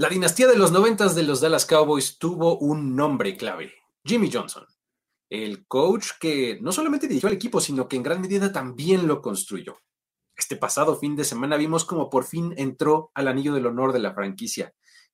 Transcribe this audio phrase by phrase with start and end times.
[0.00, 4.64] La dinastía de los noventas de los Dallas Cowboys tuvo un nombre clave, Jimmy Johnson,
[5.28, 9.20] el coach que no solamente dirigió al equipo, sino que en gran medida también lo
[9.20, 9.76] construyó.
[10.34, 13.98] Este pasado fin de semana vimos como por fin entró al anillo del honor de
[13.98, 14.72] la franquicia,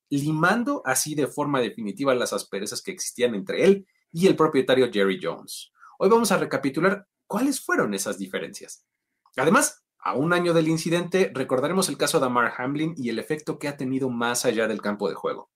[0.09, 5.19] limando así de forma definitiva las asperezas que existían entre él y el propietario Jerry
[5.21, 5.73] Jones.
[5.99, 8.85] Hoy vamos a recapitular cuáles fueron esas diferencias.
[9.35, 13.59] Además, a un año del incidente, recordaremos el caso de Amar Hamlin y el efecto
[13.59, 15.49] que ha tenido más allá del campo de juego.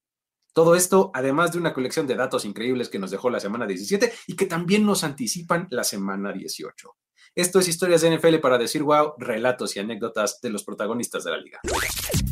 [0.52, 4.12] Todo esto, además de una colección de datos increíbles que nos dejó la semana 17
[4.26, 6.94] y que también nos anticipan la semana 18.
[7.34, 11.30] Esto es Historias de NFL para decir wow, relatos y anécdotas de los protagonistas de
[11.30, 11.60] la liga.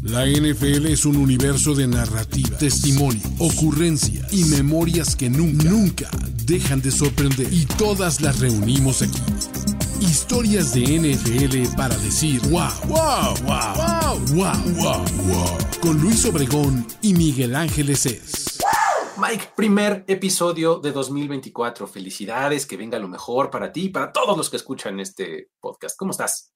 [0.02, 6.10] La NFL es un universo de narrativa, testimonio, ocurrencia y memorias que nunca, nunca
[6.44, 7.50] dejan de sorprender.
[7.50, 9.20] Y todas las reunimos aquí.
[10.00, 15.58] Historias de NFL para decir wow, wow, wow, wow, wow, wow, wow.
[15.80, 18.58] Con Luis Obregón y Miguel Ángeles es.
[19.20, 21.86] Mike, primer episodio de 2024.
[21.86, 25.96] Felicidades, que venga lo mejor para ti y para todos los que escuchan este podcast.
[25.98, 26.54] ¿Cómo estás?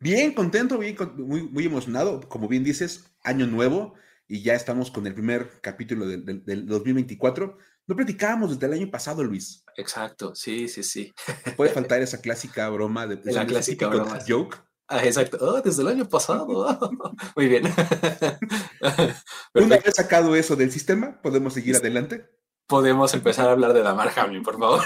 [0.00, 2.20] Bien, contento, bien, muy, muy emocionado.
[2.28, 3.94] Como bien dices, año nuevo
[4.26, 7.58] y ya estamos con el primer capítulo del, del, 2024.
[7.88, 9.64] No platicábamos desde el año pasado, Luis.
[9.74, 11.14] Exacto, sí, sí, sí.
[11.56, 14.18] Puede faltar esa clásica broma de la clásica broma.
[14.28, 14.58] joke.
[14.88, 15.38] Ah, exacto.
[15.40, 16.46] Oh, desde el año pasado.
[17.36, 17.64] Muy bien.
[19.54, 22.28] Una vez sacado eso del sistema, ¿podemos seguir adelante?
[22.66, 24.82] Podemos empezar a hablar de Damar Hamlin, por favor.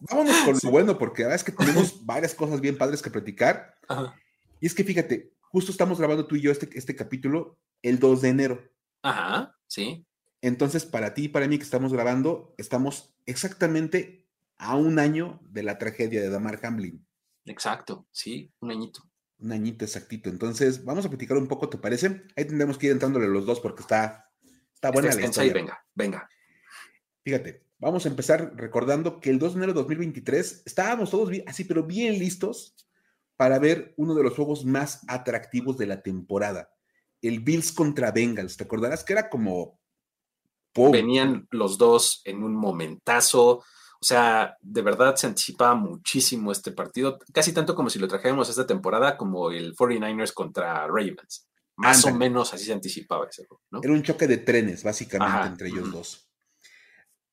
[0.00, 3.10] Vámonos con lo bueno, porque la verdad es que tenemos varias cosas bien padres que
[3.10, 3.74] platicar.
[4.60, 8.22] Y es que fíjate, justo estamos grabando tú y yo este, este capítulo el 2
[8.22, 8.72] de enero.
[9.02, 10.06] Ajá, sí.
[10.42, 15.62] Entonces, para ti y para mí que estamos grabando, estamos exactamente a un año de
[15.62, 17.06] la tragedia de Damar Hamlin.
[17.44, 19.02] Exacto, sí, un añito.
[19.38, 20.30] Un añito exactito.
[20.30, 22.22] Entonces, vamos a platicar un poco, ¿te parece?
[22.36, 24.30] Ahí tendremos que ir entrándole los dos porque está,
[24.74, 25.52] está buena la historia.
[25.52, 26.28] venga, venga.
[27.22, 31.44] Fíjate, vamos a empezar recordando que el 2 de enero de 2023 estábamos todos bien,
[31.46, 32.76] así, pero bien listos
[33.36, 36.70] para ver uno de los juegos más atractivos de la temporada.
[37.20, 38.56] El Bills contra Bengals.
[38.56, 39.80] ¿Te acordarás que era como...
[40.76, 43.62] Venían los dos en un momentazo
[44.00, 48.48] o sea, de verdad se anticipaba muchísimo este partido, casi tanto como si lo trajéramos
[48.48, 51.48] esta temporada como el 49ers contra Ravens.
[51.76, 53.80] Más o menos así se anticipaba ese ¿no?
[53.82, 56.30] Era un choque de trenes, básicamente, entre ellos dos.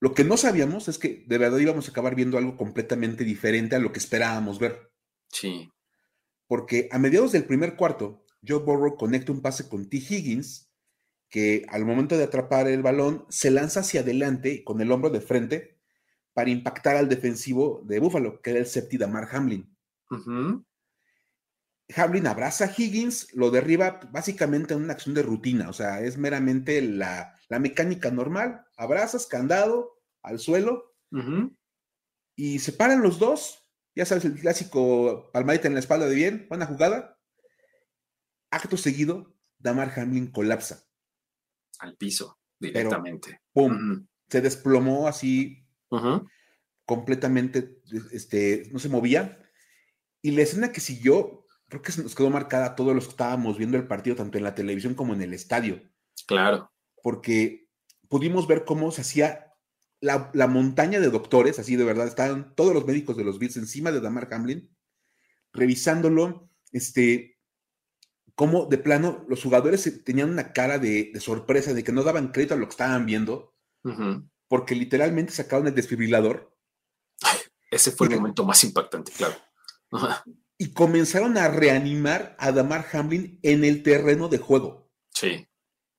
[0.02, 3.76] Lo que no sabíamos es que de verdad íbamos a acabar viendo algo completamente diferente
[3.76, 4.92] a lo que esperábamos ver.
[5.30, 5.72] Sí.
[6.48, 9.98] Porque a mediados del primer cuarto, Joe Burrow conecta un pase con T.
[9.98, 10.73] Higgins,
[11.34, 15.20] que al momento de atrapar el balón se lanza hacia adelante con el hombro de
[15.20, 15.80] frente
[16.32, 19.76] para impactar al defensivo de Buffalo, que era el safety Damar Hamlin.
[21.96, 26.20] Hamlin abraza a Higgins, lo derriba básicamente en una acción de rutina, o sea, es
[26.20, 30.94] meramente la, mecánica normal, abrazas, candado, al suelo,
[32.36, 36.46] y se paran los dos, ya sabes, el clásico palmadita en la espalda de bien,
[36.48, 37.20] buena jugada.
[38.52, 40.93] Acto seguido, Damar Hamlin colapsa.
[41.84, 43.42] Al piso, directamente.
[43.52, 44.08] ¡Pum!
[44.30, 45.66] Se desplomó así
[46.86, 49.38] completamente, este, no se movía.
[50.22, 53.12] Y la escena que siguió, creo que se nos quedó marcada a todos los que
[53.12, 55.82] estábamos viendo el partido, tanto en la televisión como en el estadio.
[56.26, 56.72] Claro.
[57.02, 57.68] Porque
[58.08, 59.54] pudimos ver cómo se hacía
[60.00, 63.92] la, montaña de doctores, así de verdad, estaban todos los médicos de los Bills encima
[63.92, 64.74] de Damar Hamlin,
[65.52, 67.33] revisándolo, este,
[68.36, 72.54] cómo de plano los jugadores tenían una cara de, sorpresa, de que no daban crédito
[72.54, 73.54] a lo que estaban viendo
[74.48, 76.56] porque literalmente sacaron el desfibrilador.
[77.72, 79.36] Ese fue el momento más impactante, claro.
[80.58, 84.92] Y comenzaron a reanimar a Damar Hamlin en el terreno de juego.
[85.14, 85.48] Sí.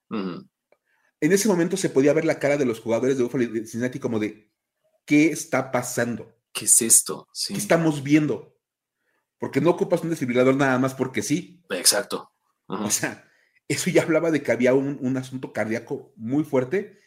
[0.08, 3.60] En ese momento se podía ver la cara de los jugadores de Buffalo y de
[3.60, 4.52] Cincinnati como de,
[5.04, 6.32] ¿qué está pasando?
[6.52, 7.26] ¿Qué es esto?
[7.48, 8.53] ¿Qué estamos viendo?
[9.38, 11.62] Porque no ocupas un desfibrilador nada más porque sí.
[11.70, 12.32] Exacto.
[12.66, 13.28] O sea,
[13.68, 17.04] eso ya hablaba de que había un, un asunto cardíaco muy fuerte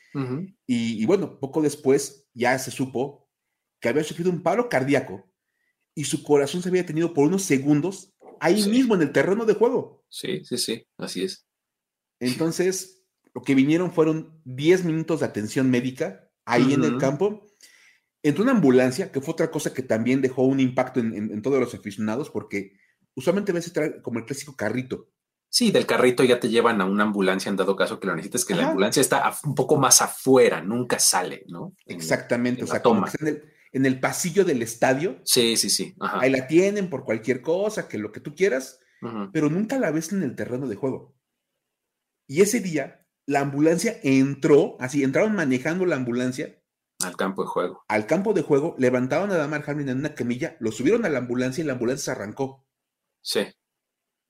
[0.66, 3.30] y, bueno, poco después ya se supo
[3.80, 5.32] que había sufrido un paro cardíaco
[5.94, 9.54] y su corazón se había detenido por unos segundos ahí mismo en el terreno de
[9.54, 10.06] juego.
[10.10, 11.48] Sí, sí, sí, así es.
[12.20, 13.04] Entonces,
[13.34, 17.46] lo que vinieron fueron 10 minutos de atención médica ahí en el campo.
[18.24, 21.74] Entró una ambulancia, que fue otra cosa que también dejó un impacto en, todos los
[21.74, 22.74] aficionados, porque
[23.16, 23.72] usualmente ves
[24.02, 25.10] como el clásico carrito,
[25.50, 28.44] Sí, del carrito ya te llevan a una ambulancia en dado caso que lo necesites,
[28.44, 31.74] que la ambulancia está un poco más afuera, nunca sale, ¿no?
[31.86, 33.06] Exactamente, o sea, como
[33.72, 35.22] en el, pasillo del estadio.
[35.24, 35.96] Sí, sí, sí.
[36.00, 38.80] Ahí la tienen por cualquier cosa, que lo que tú quieras,
[39.32, 41.16] pero nunca la ves en el terreno de juego.
[42.28, 46.62] Y ese día, la ambulancia entró, así, entraron manejando la ambulancia.
[47.04, 47.84] Al campo de juego.
[47.88, 51.20] Al campo de juego, levantaron a Damar Hamlin en una camilla, lo subieron a la
[51.20, 52.66] ambulancia y la ambulancia se arrancó.
[53.22, 53.48] Sí.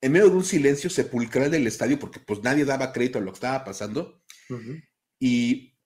[0.01, 3.31] En medio de un silencio sepulcral del estadio, porque pues nadie daba crédito a lo
[3.31, 4.21] que estaba pasando.
[5.19, 5.77] Y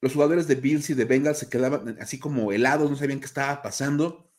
[0.00, 3.26] los jugadores de Bills y de Bengals se quedaban así como helados, no sabían qué
[3.26, 4.32] estaba pasando.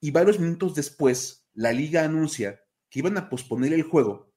[0.00, 2.60] Y varios minutos después, la liga anuncia
[2.90, 4.32] que iban a posponer el juego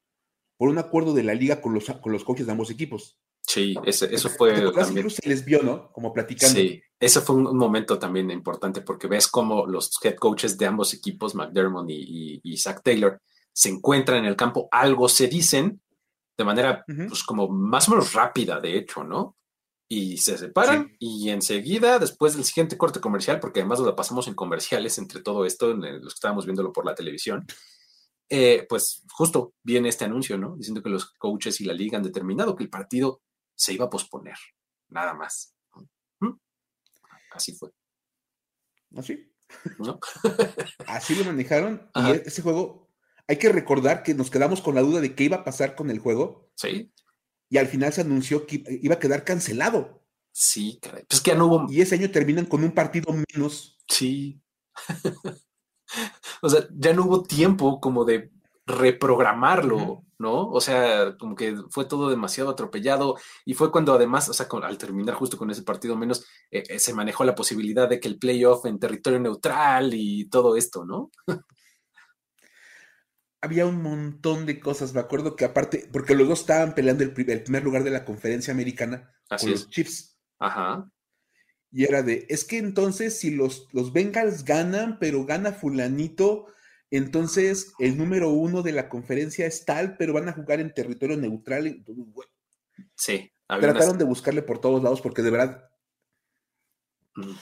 [0.58, 3.20] por un acuerdo de la liga con los, con los coaches de ambos equipos.
[3.52, 4.72] Sí, ese, eso fue.
[4.72, 5.10] También...
[5.10, 5.92] se les vio, ¿no?
[5.92, 6.56] Como platicando.
[6.58, 10.94] Sí, ese fue un, momento también importante porque ves cómo los head coaches de ambos
[10.94, 13.22] equipos, McDermott y, y, Zach Taylor,
[13.52, 15.82] se encuentran en el campo, algo se dicen
[16.38, 19.36] de manera, pues, como más o menos rápida, de hecho, ¿no?
[19.90, 24.36] y se separan y enseguida, después del siguiente corte comercial, porque además lo pasamos en
[24.36, 27.46] comerciales entre todo esto, en los que estábamos viéndolo por la televisión,
[28.30, 30.56] eh, pues justo viene este anuncio, ¿no?
[30.56, 33.22] Diciendo que los coaches y la liga han determinado que el partido
[33.62, 34.38] se iba a posponer,
[34.90, 35.56] nada más.
[37.32, 37.70] Así fue.
[38.98, 39.32] ¿Así?
[39.80, 40.00] ¿No?
[40.88, 42.90] Así lo manejaron y ese juego,
[43.28, 45.90] hay que recordar que nos quedamos con la duda de qué iba a pasar con
[45.90, 46.52] el juego.
[46.56, 46.92] Sí
[47.52, 50.02] y al final se anunció que iba a quedar cancelado.
[50.32, 51.04] Sí, caray.
[51.10, 51.68] Pues que ya no hubo.
[51.70, 53.78] Y ese año terminan con un partido menos.
[53.90, 54.42] Sí.
[56.42, 58.32] o sea, ya no hubo tiempo como de
[58.72, 60.48] reprogramarlo, ¿no?
[60.50, 64.78] O sea, como que fue todo demasiado atropellado y fue cuando además, o sea, al
[64.78, 68.20] terminar justo con ese partido menos, eh, eh, se manejó la posibilidad de que el
[68.20, 71.12] playoff en territorio neutral y todo esto, ¿no?
[73.42, 74.94] había un montón de cosas.
[74.94, 78.54] Me acuerdo que aparte, porque los dos estaban peleando el, primer lugar de la conferencia
[78.54, 80.18] americana con los Chiefs.
[80.40, 80.90] Ajá.
[81.72, 86.48] Y era de, es que entonces si los, los Bengals ganan, pero gana fulanito,
[86.92, 91.18] entonces el número uno de la conferencia es tal, pero van a jugar en territorio
[91.18, 91.84] neutral.
[92.96, 93.32] sí.
[93.48, 95.70] Trataron de buscarle por todos lados porque de verdad...
[97.16, 97.34] Mm,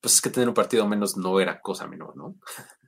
[0.00, 2.36] pues es que tener un partido menos no era cosa menor, ¿no?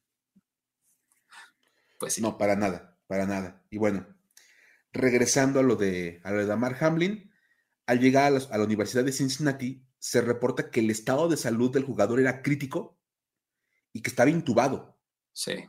[1.99, 3.63] Pues No, para nada, para nada.
[3.69, 4.07] Y bueno,
[4.91, 7.31] regresando a lo de, a lo de Damar Hamlin,
[7.87, 11.85] al llegar a la, Universidad de Cincinnati, se reporta que el estado de salud del
[11.85, 12.99] jugador era crítico
[13.93, 14.99] y que estaba intubado.
[15.33, 15.69] Sí.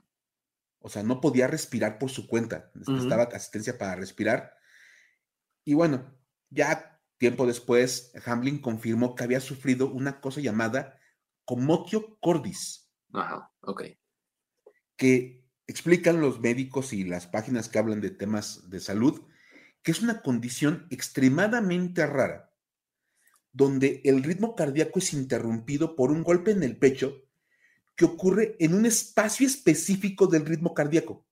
[0.82, 2.72] O sea, no podía respirar por su cuenta.
[2.74, 4.54] Necesitaba asistencia para respirar.
[5.64, 6.14] Y bueno,
[6.50, 11.00] ya tiempo después, Hamlin confirmó que había sufrido una cosa llamada
[11.46, 12.92] comotio cordis.
[13.14, 13.84] Ajá, ok.
[14.96, 15.42] Que
[15.72, 19.22] Explican los médicos y las páginas que hablan de temas de salud
[19.84, 22.54] que es una condición extremadamente rara,
[23.54, 27.24] donde el ritmo cardíaco es interrumpido por un golpe en el pecho
[27.96, 31.26] que ocurre en un espacio específico del ritmo cardíaco.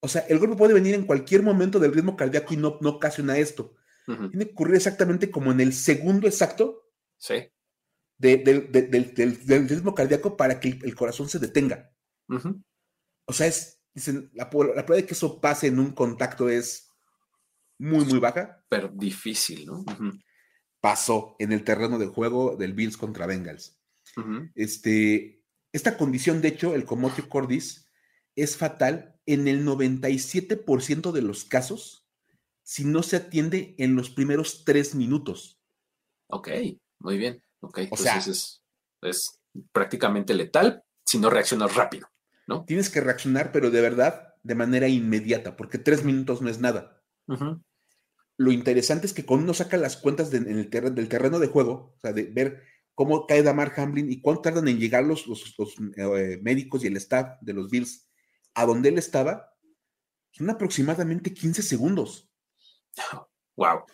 [0.00, 2.90] O sea, el golpe puede venir en cualquier momento del ritmo cardíaco y no, no
[2.90, 3.74] ocasiona esto.
[4.06, 6.90] Tiene que ocurrir exactamente como en el segundo exacto
[8.18, 11.90] del, ritmo cardíaco para que el corazón se detenga.
[13.26, 16.90] O sea, es, dicen, la, prueba de que eso pase en un contacto es
[17.78, 18.62] muy, muy baja.
[18.68, 19.84] Pero difícil, ¿no?
[20.80, 23.80] Pasó en el terreno de juego del Bills contra Bengals.
[24.54, 27.90] Este, esta condición, de hecho, el comotio cordis,
[28.36, 32.08] es fatal en el 97% de los casos
[32.62, 35.60] si no se atiende en los primeros tres minutos.
[36.28, 36.48] Ok,
[36.98, 37.42] muy bien.
[37.60, 38.62] Ok, o sea, es,
[39.02, 39.40] es
[39.72, 42.08] prácticamente letal si no reaccionas rápido.
[42.46, 42.64] ¿no?
[42.64, 47.02] Tienes que reaccionar, pero de verdad, de manera inmediata, porque tres minutos no es nada.
[48.36, 51.94] Lo interesante es que cuando uno saca las cuentas en el del terreno de juego,
[51.96, 52.62] o sea, de ver
[52.94, 55.54] cómo cae Damar Hamlin y cuánto tardan en llegar los, los,
[55.96, 58.08] eh, médicos y el staff de los Bills
[58.54, 59.52] a donde él estaba,
[60.30, 62.30] son aproximadamente 15 segundos.
[63.56, 63.84] Wow.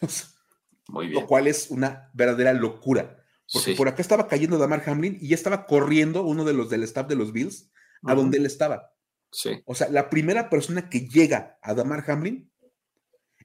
[0.88, 1.20] Muy bien.
[1.20, 3.22] Lo cual es una verdadera locura.
[3.52, 6.82] Porque por acá estaba cayendo Damar Hamlin y ya estaba corriendo uno de los del
[6.84, 7.70] staff de los Bills
[8.04, 8.90] a donde él estaba.
[9.30, 9.62] Sí.
[9.66, 12.50] O sea, la primera persona que llega a Damar Hamlin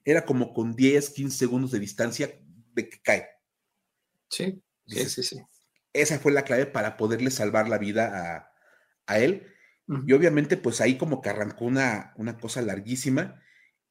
[0.06, 2.40] era como con 10, 15 segundos de distancia
[2.72, 3.28] de que cae.
[4.30, 5.42] Sí, sí, sí, sí.
[5.92, 8.52] Esa fue la clave para poderle salvar la vida
[9.06, 9.46] a, él.
[10.06, 13.40] Y obviamente, pues ahí como que arrancó una, una cosa larguísima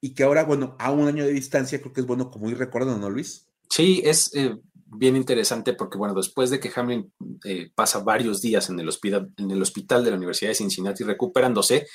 [0.02, 2.58] y que ahora, bueno, a un año de distancia, creo que es bueno como ir
[2.58, 3.50] recordando, ¿no, Luis?
[3.70, 7.12] Sí, es, eh, bien interesante porque, bueno, después de que Hamlin
[7.44, 11.04] eh, pasa varios días en el, hospital, en el hospital de la Universidad de Cincinnati
[11.04, 11.88] recuperándose,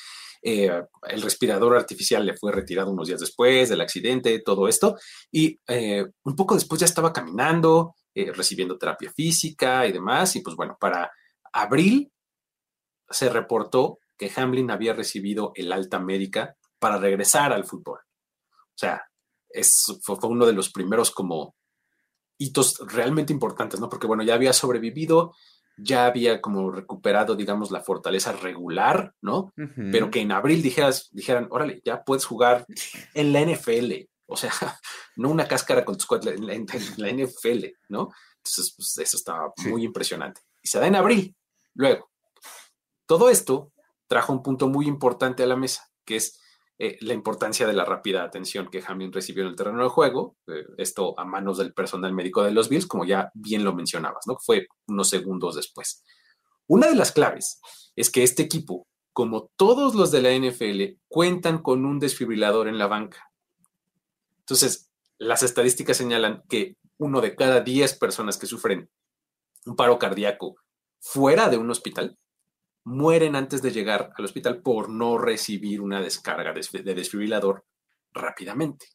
[0.42, 0.70] eh,
[1.08, 4.96] el respirador artificial le fue retirado unos días después del accidente, todo esto,
[5.30, 10.56] y eh, un poco después ya estaba caminando, recibiendo terapia física y demás, y pues
[10.56, 11.10] bueno, para
[11.52, 12.12] abril
[13.08, 18.00] se reportó que Hamlin había recibido el alta médica para regresar al fútbol.
[18.52, 19.02] O sea,
[19.48, 21.54] es, fue, uno de los primeros como
[22.38, 23.88] hitos realmente importantes, ¿no?
[23.88, 25.34] Porque bueno, ya había sobrevivido,
[25.76, 29.52] ya había como recuperado, digamos, la fortaleza regular, ¿no?
[29.90, 32.66] Pero que en abril dijeras, dijeran, órale, ya puedes jugar
[33.14, 34.50] en la NFL, o sea,
[35.16, 38.10] no una cáscara con tu squad, en la, NFL, ¿no?
[38.36, 40.40] Entonces, pues, eso estaba muy impresionante.
[40.62, 41.36] Y se da en abril.
[41.74, 42.10] Luego,
[43.06, 43.72] todo esto
[44.06, 46.40] trajo un punto muy importante a la mesa, que es
[46.78, 50.36] eh, la importancia de la rápida atención que Hamlin recibió en el terreno de juego,
[50.46, 54.26] eh, esto a manos del personal médico de los Bills, como ya bien lo mencionabas,
[54.26, 54.36] ¿no?
[54.38, 56.02] Fue unos segundos después.
[56.66, 57.60] Una de las claves
[57.96, 62.78] es que este equipo, como todos los de la NFL, cuentan con un desfibrilador en
[62.78, 63.29] la banca.
[64.50, 68.90] Entonces, las estadísticas señalan que uno de cada 10 personas que sufren
[69.64, 70.56] un paro cardíaco
[70.98, 72.18] fuera de un hospital
[72.84, 77.64] mueren antes de llegar al hospital por no recibir una descarga de desfibrilador
[78.10, 78.86] rápidamente.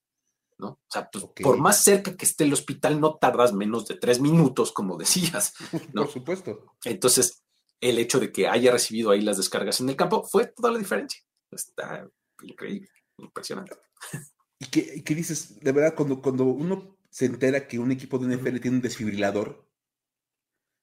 [0.58, 0.68] ¿no?
[0.68, 4.20] O sea, pues, por más cerca que esté el hospital, no tardas menos de tres
[4.20, 5.54] minutos, como decías.
[5.94, 6.04] ¿no?
[6.04, 6.66] Por supuesto.
[6.84, 7.46] Entonces,
[7.80, 10.80] el hecho de que haya recibido ahí las descargas en el campo fue toda la
[10.80, 11.22] diferencia.
[11.50, 12.06] Está
[12.42, 13.78] increíble, impresionante.
[14.60, 15.60] ¿Y qué, dices?
[15.60, 19.68] De verdad, cuando, cuando uno se entera que un equipo de NFL tiene un desfibrilador,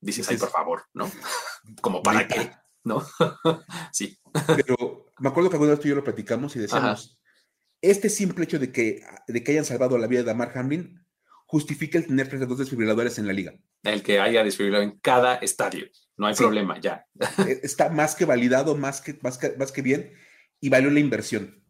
[0.01, 1.11] dices, ay, por favor, ¿no?
[1.81, 2.51] Como para qué.
[2.85, 3.05] ¿no?
[3.93, 4.19] sí.
[4.47, 7.21] Pero me acuerdo que alguna vez tú y yo lo platicamos y decíamos,
[7.81, 11.05] este simple hecho de que, de que hayan salvado la vida de Amar Hamlin
[11.47, 13.55] justifica el tener 32 desfibriladores en la liga.
[13.83, 15.87] El que haya desfibrilado en cada estadio.
[16.17, 17.07] No hay problema, ya.
[17.47, 20.13] E, está más que validado, más que, más más que bien,
[20.61, 21.62] y valió la inversión.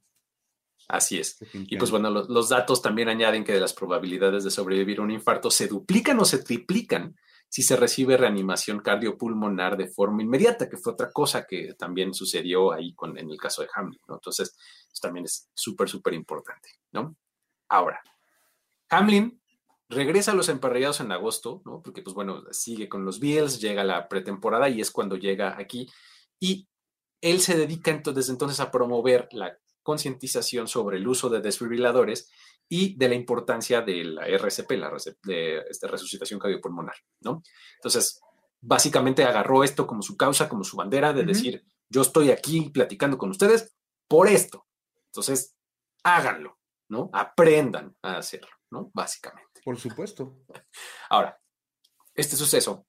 [0.92, 1.38] Así es.
[1.54, 5.02] Y pues bueno, los, los, datos también añaden que de las probabilidades de sobrevivir a
[5.02, 7.16] un infarto se duplican o se triplican
[7.48, 12.72] si se recibe reanimación cardiopulmonar de forma inmediata, que fue otra cosa que también sucedió
[12.72, 14.16] ahí con, en el caso de Hamlin, ¿no?
[14.16, 14.54] Entonces,
[14.90, 17.16] eso también es súper, súper importante, ¿no?
[17.70, 18.02] Ahora,
[18.90, 19.40] Hamlin
[19.88, 21.80] regresa a los emparrillados en agosto, ¿no?
[21.80, 25.88] Porque, pues bueno, sigue con los Bills, llega la pretemporada y es cuando llega aquí.
[26.38, 26.68] Y
[27.22, 32.30] él se dedica entonces, desde entonces a promover la concientización sobre el uso de desfibriladores
[32.68, 34.90] y de la importancia de la RCP, la
[35.24, 37.42] de esta resucitación cardiopulmonar, ¿no?
[37.76, 38.20] Entonces,
[38.60, 43.18] básicamente agarró esto como su causa, como su bandera de decir, yo estoy aquí platicando
[43.18, 43.76] con ustedes
[44.08, 44.66] por esto.
[45.06, 45.56] Entonces,
[46.02, 46.58] háganlo,
[46.88, 47.10] ¿no?
[47.12, 48.90] Aprendan a hacerlo, ¿no?
[48.94, 49.60] Básicamente.
[49.64, 50.38] Por supuesto.
[51.10, 51.38] Ahora,
[52.14, 52.86] este suceso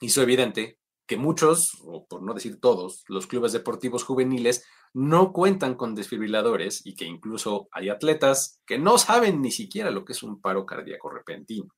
[0.00, 5.74] hizo evidente que muchos, o por no decir todos, los clubes deportivos juveniles no cuentan
[5.74, 10.22] con desfibriladores y que incluso hay atletas que no saben ni siquiera lo que es
[10.22, 11.68] un paro cardíaco repentino.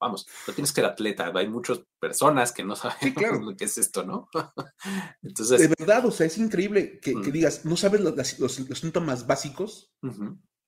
[0.00, 3.14] Vamos, no tienes que ser atleta, hay muchas personas que no saben
[3.44, 4.28] lo que es esto, ¿no?
[5.22, 7.32] Entonces, de verdad, o sea, es increíble que, mm.
[7.32, 9.92] digas, no sabes los, síntomas básicos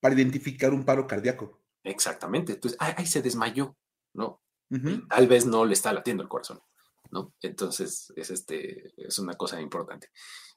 [0.00, 1.62] para identificar un paro cardíaco.
[1.82, 3.76] Exactamente, entonces, ahí se desmayó,
[4.14, 4.42] ¿no?
[5.08, 6.61] Tal vez no le está latiendo el corazón.
[7.40, 10.09] Entonces, es, este, es una cosa importante.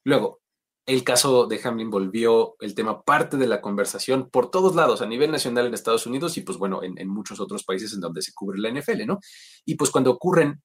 [0.03, 0.41] Luego,
[0.87, 5.05] el caso de Hamlin volvió el tema parte de la conversación por todos lados, a
[5.05, 8.33] nivel nacional en Estados Unidos y pues bueno, en, muchos otros países en donde se
[8.33, 9.19] cubre la NFL, ¿no?
[9.65, 10.61] Y pues cuando ocurren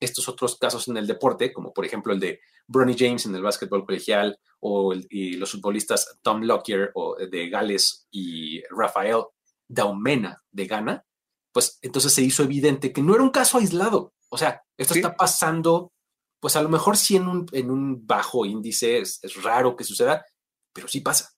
[0.00, 3.42] estos otros casos en el deporte, como por ejemplo el de Bronny James en el
[3.42, 9.24] básquetbol colegial o y los futbolistas Tom Lockyer o de Gales y Rafael
[9.68, 11.04] Daumena de Ghana,
[11.52, 15.14] pues entonces se hizo evidente que no era un caso aislado, o sea, esto está
[15.14, 15.92] pasando,
[16.40, 20.24] pues a lo mejor sí en un, en un bajo índice, es, raro que suceda,
[20.72, 21.32] pero sí pasa.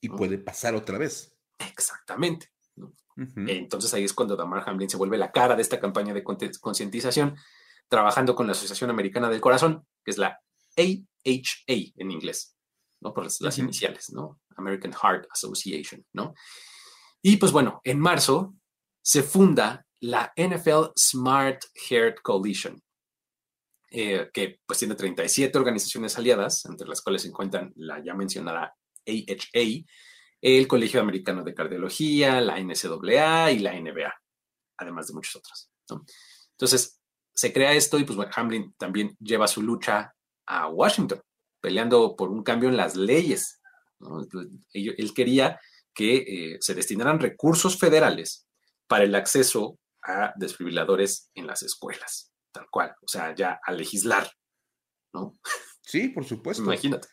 [0.00, 1.34] Y puede pasar otra vez.
[1.58, 2.52] Exactamente.
[3.16, 7.36] Entonces ahí es cuando Damar Hamlin se vuelve la cara de esta campaña de concientización,
[7.88, 10.38] trabajando con la Asociación Americana del Corazón, que es la
[10.76, 12.56] AHA en inglés,
[13.00, 13.14] ¿no?
[13.14, 14.40] Por las, iniciales, ¿no?
[14.56, 16.34] American Heart Association, ¿no?
[17.22, 18.54] Y pues bueno, en marzo
[19.02, 22.82] se funda la NFL Smart Heart Coalition,
[23.90, 28.74] eh, que pues tiene 37 organizaciones aliadas, entre las cuales se encuentran la ya mencionada
[29.06, 29.84] AHA,
[30.40, 34.12] el Colegio Americano de Cardiología, la NCAA y la NBA,
[34.78, 35.70] además de muchos otros.
[36.52, 37.00] Entonces,
[37.34, 40.14] se crea esto y pues Hamlin también lleva su lucha
[40.46, 41.20] a Washington,
[41.60, 43.60] peleando por un cambio en las leyes.
[44.72, 45.60] Él, quería
[45.94, 48.46] que eh, se destinaran recursos federales
[48.86, 54.30] para el acceso a desfibriladores en las escuelas, tal cual, o sea, ya a legislar,
[55.12, 55.34] ¿no?
[55.82, 56.62] Sí, por supuesto.
[56.64, 57.08] Imagínate.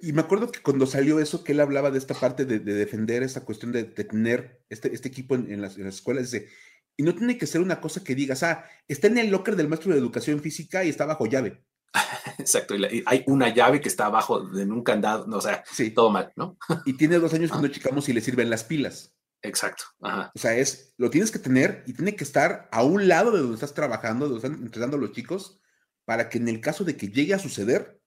[0.00, 3.22] Y me acuerdo que cuando salió eso, que él hablaba de esta parte de, defender
[3.22, 6.48] esta cuestión de, tener este, este equipo en, las, escuelas, dice,
[6.96, 9.68] y no tiene que ser una cosa que digas, ah, está en el locker del
[9.68, 11.64] maestro de educación física y está bajo llave.
[12.38, 15.90] Exacto, y, hay una llave que está abajo de un candado, no, o sea, sí.
[15.90, 16.56] todo mal, ¿no?
[16.84, 19.14] y tiene dos años que no checamos si le sirven las pilas.
[19.42, 19.84] Exacto.
[20.00, 20.30] Ajá.
[20.34, 23.40] O sea, es, lo tienes que tener y tiene que estar a un lado de
[23.40, 25.60] donde estás trabajando, donde están entrenando los chicos,
[26.04, 28.00] para que en el caso de que llegue a suceder,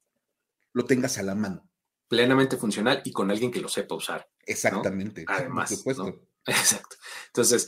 [0.73, 1.69] lo tengas a la mano.
[2.07, 4.29] Plenamente funcional y con alguien que lo sepa usar.
[4.45, 5.25] Exactamente.
[5.27, 5.69] Además.
[5.69, 6.03] Por supuesto.
[6.05, 6.21] ¿no?
[6.45, 6.95] Exacto.
[7.27, 7.65] Entonces,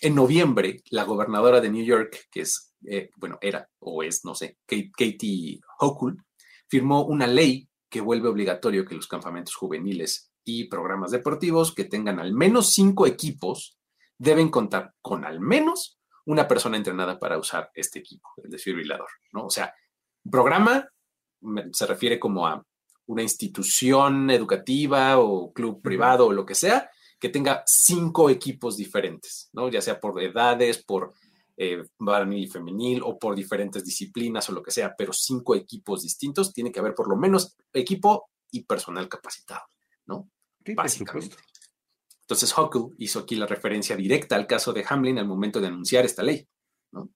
[0.00, 4.34] en noviembre, la gobernadora de New York, que es, eh, bueno, era o es, no
[4.34, 6.22] sé, Kate- Katie Hochul,
[6.68, 12.18] firmó una ley que vuelve obligatorio que los campamentos juveniles y programas deportivos que tengan
[12.18, 13.78] al menos cinco equipos
[14.16, 19.46] deben contar con al menos una persona entrenada para usar este equipo, el desfibrilador, ¿no?
[19.46, 19.74] O sea,
[20.30, 20.88] programa
[21.72, 22.64] se refiere como a
[23.06, 29.50] una institución educativa o club privado o lo que sea, que tenga cinco equipos diferentes,
[29.52, 29.68] ¿no?
[29.68, 31.12] Ya sea por edades, por
[31.56, 36.02] eh, varonil y femenil o por diferentes disciplinas o lo que sea, pero cinco equipos
[36.02, 39.66] distintos, tiene que haber por lo menos equipo y personal capacitado,
[40.06, 40.30] ¿no?
[40.68, 41.36] Sí, Básicamente.
[42.20, 46.04] Entonces, Huckle hizo aquí la referencia directa al caso de Hamlin al momento de anunciar
[46.04, 46.46] esta ley,
[46.92, 47.08] ¿no?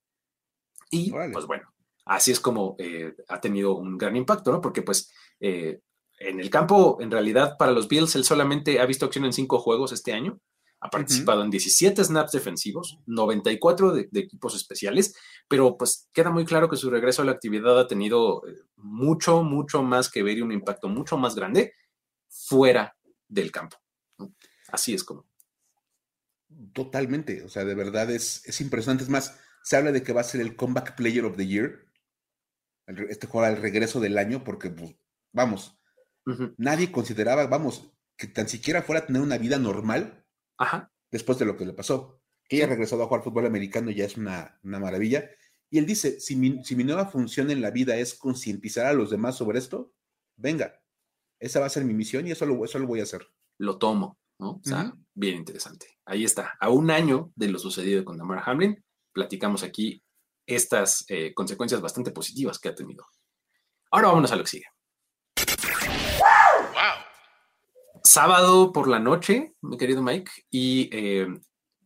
[0.90, 1.70] Y, pues bueno,
[2.06, 4.62] así es como eh, ha tenido un gran impacto, ¿no?
[4.62, 5.80] Porque, pues, eh,
[6.18, 9.58] en el campo, en realidad, para los Bills, él solamente ha visto acción en cinco
[9.58, 10.40] juegos este año.
[10.80, 15.14] Ha participado en 17 snaps defensivos, 94 de, de equipos especiales,
[15.46, 19.42] pero pues queda muy claro que su regreso a la actividad ha tenido eh, mucho,
[19.42, 21.74] mucho más que ver y un impacto mucho más grande
[22.28, 22.96] fuera
[23.32, 23.78] del campo.
[24.18, 24.34] ¿no?
[24.68, 25.26] Así es como.
[26.72, 27.42] Totalmente.
[27.42, 29.04] O sea, de verdad es, es impresionante.
[29.04, 31.86] Es más, se habla de que va a ser el Comeback Player of the Year.
[32.86, 34.94] el Este juego al regreso del año, porque, pues,
[35.32, 35.78] vamos,
[36.58, 40.26] nadie consideraba, vamos, que tan siquiera fuera a tener una vida normal
[40.58, 42.20] Ajá, después de lo que le pasó.
[42.48, 45.30] Que haya regresado a jugar fútbol americano ya es una, una maravilla.
[45.70, 48.92] Y él dice, si mi, si mi nueva función en la vida es concientizar a
[48.92, 49.94] los demás sobre esto,
[50.36, 50.81] venga,
[51.42, 53.26] esa va a ser mi misión y eso lo, eso lo voy a hacer.
[53.58, 54.52] lo tomo, ¿no?
[54.52, 55.98] O sea, bien interesante.
[56.06, 56.54] Ahí está.
[56.60, 58.82] A un año de lo sucedido con Damar Hamlin,
[59.12, 60.02] platicamos aquí
[60.46, 63.04] estas eh, consecuencias bastante positivas que ha tenido.
[63.90, 64.66] Ahora vámonos a lo que sigue.
[68.04, 71.26] Sábado por la noche, mi querido Mike, y eh,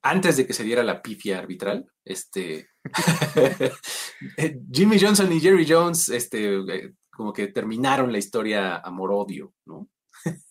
[0.03, 2.69] antes de que se diera la pifia arbitral, este
[4.73, 9.88] Jimmy Johnson y Jerry Jones, este, eh, como que terminaron la historia amor-odio, ¿no?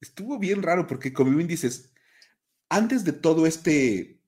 [0.00, 1.92] Estuvo bien raro porque, como bien dices,
[2.70, 4.18] antes de todo este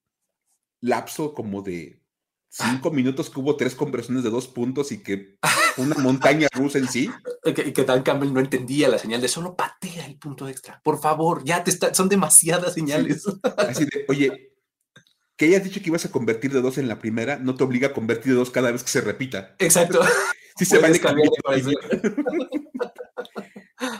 [0.81, 2.03] lapso como de
[2.51, 5.39] cinco minutos que hubo tres conversiones de dos puntos y que
[5.79, 7.11] una montaña rusa en sí,
[7.45, 10.79] Y que, que Dan Campbell no entendía la señal de solo patea el punto extra.
[10.85, 13.25] Por favor, ya te está, son demasiadas señales.
[13.57, 14.52] así de, oye,
[15.43, 17.89] que hayas dicho que ibas a convertir de dos en la primera, no te obliga
[17.89, 19.57] a convertir de dos cada vez que se repita.
[19.59, 20.01] Exacto.
[20.59, 21.31] Sí se Puedes vale cambiar.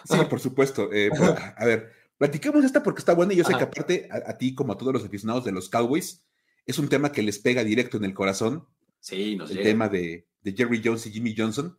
[0.05, 0.91] Sí, por supuesto.
[0.93, 4.31] Eh, pero, a ver, platicamos esta porque está buena y yo sé que aparte a,
[4.31, 6.25] a ti, como a todos los aficionados de los Cowboys,
[6.67, 8.69] es un tema que les pega directo en el corazón,
[9.01, 9.71] Sí, nos el llega.
[9.71, 11.77] tema de, de Jerry Jones y Jimmy Johnson,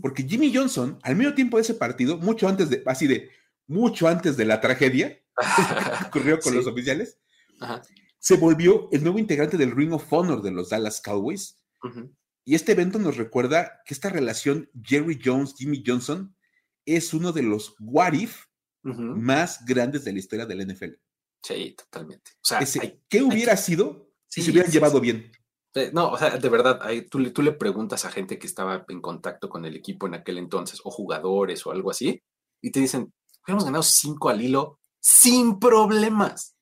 [0.00, 3.28] porque Jimmy Johnson, al mismo tiempo de ese partido, mucho antes de, así de,
[3.66, 5.20] mucho antes de la tragedia
[6.00, 6.58] que ocurrió con Sí.
[6.58, 7.18] los oficiales,
[7.60, 7.82] Ajá.
[8.22, 11.60] Se volvió el nuevo integrante del Ring of Honor de los Dallas Cowboys.
[11.82, 12.14] Ujú.
[12.44, 16.36] Y este evento nos recuerda que esta relación Jerry Jones-Jimmy Johnson
[16.86, 18.46] es uno de los what if
[18.84, 19.00] Ujú.
[19.02, 20.94] más grandes de la historia del NFL.
[21.42, 22.30] Sí, totalmente.
[22.36, 25.00] O sea, Ese, hay- ¿Qué hubiera sido si Sí, se hubieran sí, llevado sí.
[25.02, 25.32] bien?
[25.92, 28.84] No, o sea, de verdad, hay- tú, le- tú le preguntas a gente que estaba
[28.88, 32.22] en contacto con el equipo en aquel entonces, o jugadores o algo así,
[32.60, 33.12] y te dicen,
[33.48, 36.54] hemos ganado cinco al hilo sin problemas.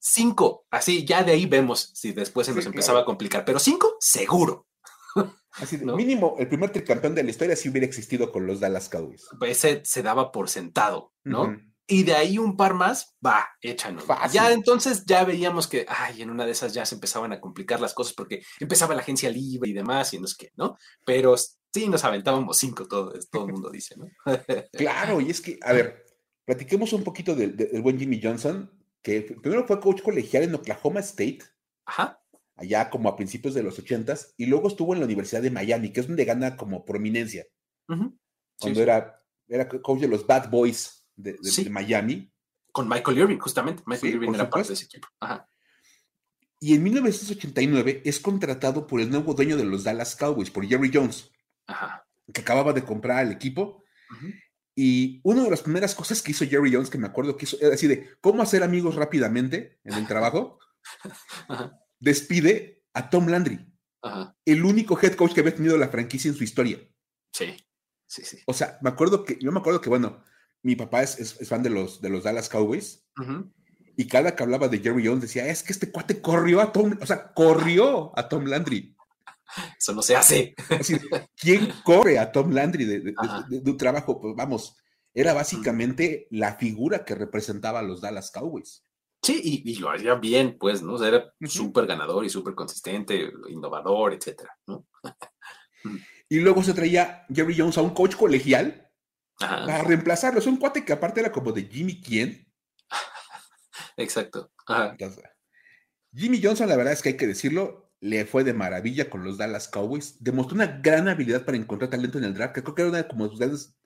[0.00, 0.66] Cinco.
[0.70, 2.74] Así, ya de ahí vemos si después se Sí, nos claro.
[2.74, 4.66] empezaba a complicar, pero cinco, seguro.
[5.52, 5.96] Así de, ¿No?
[5.96, 9.26] mínimo, el primer tricampeón de la historia si hubiera existido con los Dallas Cowboys.
[9.46, 11.42] Ese se daba por sentado, ¿no?
[11.42, 11.56] Ujú.
[11.86, 14.04] Y de ahí un par más, va, échanos.
[14.04, 14.30] Fácil.
[14.32, 17.80] Ya entonces ya veíamos que, ay, en una de esas ya se empezaban a complicar
[17.80, 20.78] las cosas porque empezaba la agencia libre y demás, y no es que, ¿no?
[21.04, 24.06] Pero sí nos aventábamos cinco, todo, todo el mundo dice, ¿no?
[24.72, 26.04] Claro, y es que, a ver,
[26.44, 28.70] platiquemos un poquito del, del buen Jimmy Johnson,
[29.02, 31.40] que primero fue coach colegial en Oklahoma State,
[31.86, 32.20] Ajá.
[32.56, 35.92] allá como a principios de los ochentas, y luego estuvo en la Universidad de Miami,
[35.92, 37.46] que es donde gana como prominencia,
[37.86, 38.14] cuando
[38.58, 38.80] sí.
[38.80, 41.64] Era, era coach de los Bad Boys de, de- Sí.
[41.64, 42.32] de Miami.
[42.72, 43.82] Con Michael Irving, justamente.
[43.86, 45.08] Michael Sí, Irving era parte de ese equipo.
[45.18, 45.46] Ajá.
[46.60, 50.90] Y en 1989 es contratado por el nuevo dueño de los Dallas Cowboys, por Jerry
[50.92, 51.30] Jones,
[51.66, 52.06] Ajá.
[52.32, 53.82] que acababa de comprar al equipo.
[54.10, 54.26] Ujú.
[54.76, 57.56] Y una de las primeras cosas que hizo Jerry Jones, que me acuerdo que hizo,
[57.60, 60.58] era así de cómo hacer amigos rápidamente en el trabajo,
[61.48, 61.78] Ajá.
[61.98, 63.66] despide a Tom Landry,
[64.02, 64.36] Ajá.
[64.44, 66.78] el único head coach que había tenido la franquicia en su historia.
[67.32, 67.54] Sí.
[68.06, 68.38] Sí, sí.
[68.46, 70.22] O sea, me acuerdo que, yo me acuerdo que, bueno,
[70.62, 73.04] mi papá es, es- es fan de los, de los Dallas Cowboys.
[73.96, 76.96] Y cada que hablaba de Jerry Jones decía, es que este cuate corrió a Tom,
[77.00, 78.96] o sea, corrió a Tom Landry.
[79.78, 80.54] Eso no se hace.
[81.36, 83.14] ¿Quién corre a Tom Landry de,
[83.64, 84.20] un trabajo?
[84.20, 84.76] Pues vamos,
[85.12, 88.84] era básicamente la figura que representaba a los Dallas Cowboys.
[89.22, 91.02] Sí, y, lo hacía bien, pues, ¿no?
[91.04, 94.86] era súper ganador y súper consistente, innovador, etcétera, ¿no?
[96.28, 98.88] y luego se traía Jerry Jones a un coach colegial
[99.38, 100.38] para reemplazarlo.
[100.38, 102.46] Es un cuate que aparte era como de Jimmy Quién.
[103.96, 104.50] Exacto.
[106.14, 109.38] Jimmy Johnson, la verdad es que hay que decirlo, le fue de maravilla con los
[109.38, 110.16] Dallas Cowboys.
[110.20, 113.02] Demostró una gran habilidad para encontrar talento en el draft, que creo que era una
[113.02, 113.76] de como sus grandes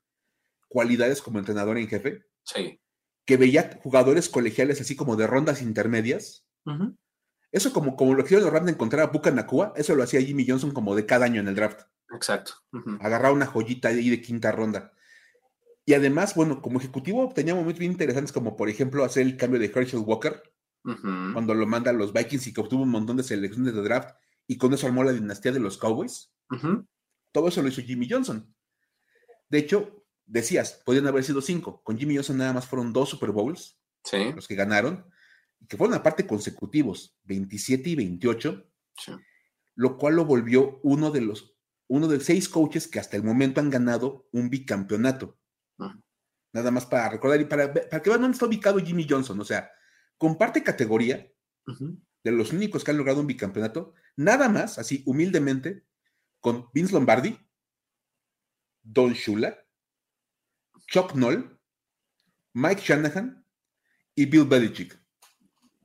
[0.69, 2.25] cualidades como entrenador en jefe.
[2.45, 2.81] Sí.
[3.27, 6.47] Que veía jugadores colegiales así como de rondas intermedias.
[7.51, 10.03] Eso como, como lo que hicieron los Rams de encontrar a Buka Nakua, eso lo
[10.03, 11.83] hacía Jimmy Johnson como de cada año en el draft.
[12.15, 12.55] Exacto.
[13.01, 14.93] Agarraba una joyita ahí de quinta ronda.
[15.87, 19.61] Y además, bueno, como ejecutivo tenía momentos bien interesantes, como por ejemplo hacer el cambio
[19.61, 20.43] de Herschel Walker,
[20.85, 24.15] cuando lo manda a los Vikings y que obtuvo un montón de selecciones de draft,
[24.47, 26.33] y con eso armó la dinastía de los Cowboys.
[27.33, 28.55] Todo eso lo hizo Jimmy Johnson.
[29.49, 31.83] De hecho, decías, podían haber sido cinco.
[31.83, 33.79] Con Jimmy Johnson nada más fueron dos Super Bowls,
[34.35, 35.07] los que ganaron,
[35.67, 38.71] que fueron aparte consecutivos, 27 y 28,
[39.77, 41.57] lo cual lo volvió uno de los,
[41.89, 45.39] uno de seis coaches que hasta el momento han ganado un bicampeonato.
[46.53, 49.41] Nada más para recordar y para, para que vean dónde está ubicado Jimmy Johnson.
[49.41, 49.71] O sea,
[50.19, 51.31] comparte categoría
[52.23, 55.85] de los únicos que han logrado un bicampeonato, nada más, así humildemente,
[56.41, 57.39] con Vince Lombardi,
[58.83, 59.59] Don Shula,
[60.87, 61.59] Chuck Noll,
[62.53, 63.45] Mike Shanahan
[64.15, 65.01] y Bill Belichick.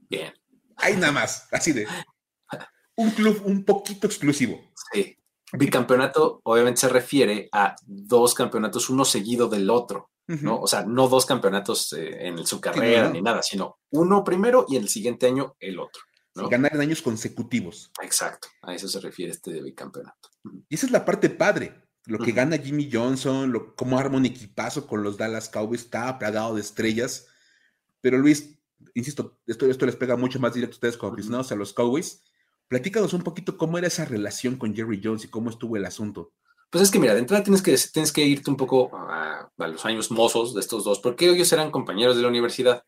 [0.10, 0.34] Bien.
[0.76, 1.88] Ahí nada más, así de.
[2.96, 4.60] Un club un poquito exclusivo.
[4.92, 5.18] Sí.
[5.54, 10.12] Bicampeonato obviamente se refiere a dos campeonatos, uno seguido del otro,
[10.42, 10.60] ¿no?
[10.60, 14.78] O sea, no dos campeonatos eh, en su carrera ni nada, sino uno primero y
[14.78, 16.02] el siguiente año el otro.
[16.36, 17.92] ganar en años consecutivos.
[18.02, 20.30] Exacto, a eso se refiere este de bicampeonato.
[20.70, 21.86] Y esa es la parte padre.
[22.06, 26.18] Lo que gana Jimmy Johnson, lo, cómo arma un equipazo con los Dallas Cowboys, está
[26.18, 27.28] plagado de estrellas.
[28.02, 28.58] Pero Luis,
[28.96, 32.24] insisto, esto, esto les pega mucho más directo a ustedes como aficionados a los Cowboys
[32.70, 36.34] Platícanos un poquito cómo era esa relación con Jerry Jones y cómo estuvo el asunto.
[36.70, 39.86] Pues es que mira, de entrada tienes que, tienes que irte un poco a, los
[39.86, 42.84] años mozos de estos dos, porque ellos eran compañeros de la universidad.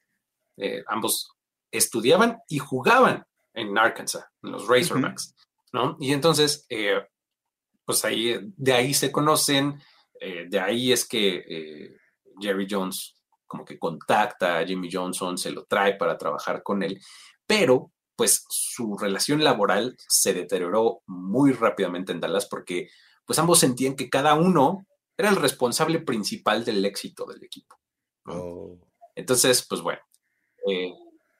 [0.58, 1.32] Eh, ambos
[1.72, 5.36] estudiaban y jugaban en Arkansas, en los Razorbacks,
[5.74, 5.98] ¿no?
[6.00, 7.02] Y entonces, eh,
[7.84, 9.82] pues ahí, de ahí se conocen,
[10.20, 11.98] eh, de ahí es que
[12.40, 13.16] Jerry Jones
[13.52, 17.02] como que contacta a Jimmy Johnson, se lo trae para trabajar con él,
[17.46, 22.90] pero pues su relación laboral se deterioró muy rápidamente en Dallas porque
[23.32, 24.86] pues ambos sentían que cada uno
[25.18, 27.80] era el responsable principal del éxito del equipo.
[28.26, 28.78] Oh.
[29.16, 30.02] Entonces, pues bueno,
[30.68, 30.92] eh,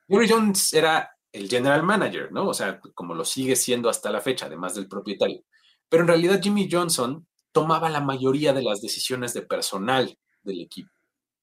[0.08, 2.48] Jones era el general manager, ¿no?
[2.48, 5.44] O sea, como lo sigue siendo hasta la fecha, además del propietario.
[5.90, 10.94] Pero en realidad Jimmy Johnson tomaba la mayoría de las decisiones de personal del equipo,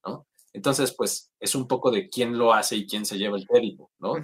[0.06, 0.28] ¿no?
[0.54, 3.90] Entonces, pues es un poco de quién lo hace y quién se lleva el crédito,
[3.98, 4.14] ¿no?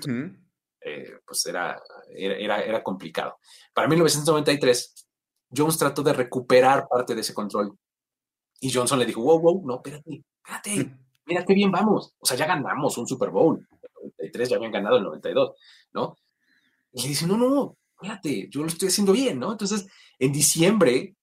[0.80, 1.82] Eh, pues era,
[2.16, 3.36] era, era complicado.
[3.74, 5.03] Para 1993,
[5.56, 7.76] Jones trató de recuperar parte de ese control
[8.60, 12.14] y Johnson le dijo, wow, wow, no, espérate, espérate, mira qué bien vamos.
[12.18, 13.66] O sea, ya ganamos un Super Bowl.
[13.80, 15.52] El 93 ya habían ganado el 92,
[15.92, 16.16] ¿no?
[16.92, 19.52] Y le dice, no, no, no, espérate, yo lo estoy haciendo bien, ¿no?
[19.52, 19.86] Entonces,
[20.18, 21.16] en diciembre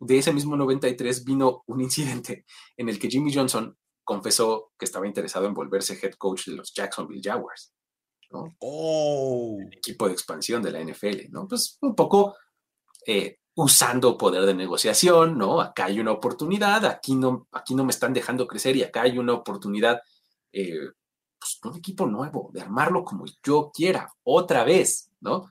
[0.00, 2.44] de ese mismo 93 vino un incidente
[2.76, 6.72] en el que Jimmy Johnson confesó que estaba interesado en volverse head coach de los
[6.74, 7.72] Jacksonville Jaguars.
[8.58, 9.58] Oh.
[9.60, 11.46] El equipo de expansión de la NFL, ¿no?
[11.46, 12.36] Pues un poco
[13.06, 15.60] eh, usando poder de negociación, ¿no?
[15.60, 19.18] Acá hay una oportunidad, aquí no, aquí no me están dejando crecer y acá hay
[19.18, 20.02] una oportunidad,
[20.52, 20.90] eh,
[21.38, 25.50] pues, un equipo nuevo, de armarlo como yo quiera, otra vez, ¿no?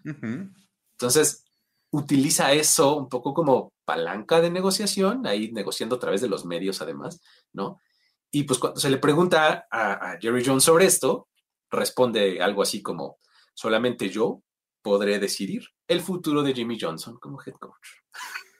[0.92, 1.46] Entonces,
[1.92, 6.82] utiliza eso un poco como palanca de negociación, ahí negociando a través de los medios
[6.82, 7.22] además,
[7.54, 7.80] ¿no?
[8.32, 11.28] Y pues cuando se le pregunta a Jerry Jones sobre esto,
[11.70, 13.18] responde algo así como,
[13.54, 14.42] solamente yo
[14.84, 17.88] podré decidir el futuro de Jimmy Johnson como head coach.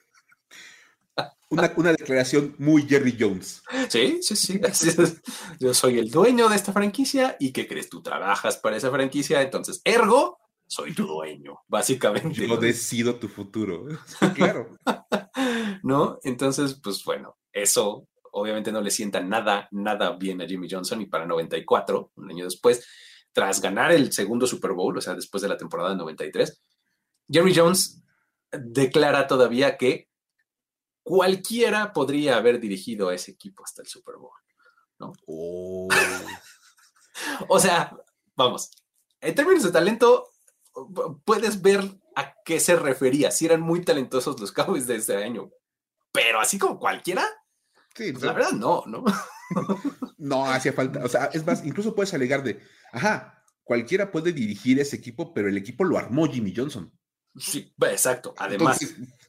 [1.50, 3.62] Una, una, declaración muy Jerry Jones.
[3.88, 4.60] Sí, sí, sí.
[5.60, 7.88] Yo soy el dueño de esta franquicia y ¿qué crees?
[7.88, 12.48] Tú trabajas para esa franquicia, entonces, ergo, soy tu dueño, básicamente.
[12.48, 13.86] Yo decido tu futuro.
[14.34, 14.76] claro.
[15.84, 16.18] ¿No?
[16.24, 21.06] Entonces, pues bueno, eso obviamente no le sienta nada, nada bien a Jimmy Johnson y
[21.06, 22.84] para 94, un año después,
[23.34, 26.62] tras ganar el segundo Super Bowl, o sea, después de la temporada de 93,
[27.28, 28.02] Jerry Jones
[28.50, 30.08] declara todavía que
[31.02, 34.38] cualquiera podría haber dirigido a ese equipo hasta el Super Bowl.
[34.98, 35.12] ¿no?
[35.26, 35.88] Oh.
[37.48, 37.96] o sea,
[38.36, 38.70] vamos,
[39.20, 40.30] en términos de talento,
[41.24, 41.82] puedes ver
[42.14, 43.32] a qué se refería.
[43.32, 45.50] Si eran muy talentosos los Cowboys de este año,
[46.12, 47.28] pero así como cualquiera,
[47.94, 49.04] sí, pues, la verdad no, ¿no?
[50.18, 51.04] no hacía falta.
[51.04, 52.60] O sea, es más, incluso puedes alegar de,
[52.92, 56.92] ajá, cualquiera puede dirigir ese equipo, pero el equipo lo armó Jimmy Johnson.
[57.36, 58.34] Sí, exacto.
[58.38, 58.78] Además,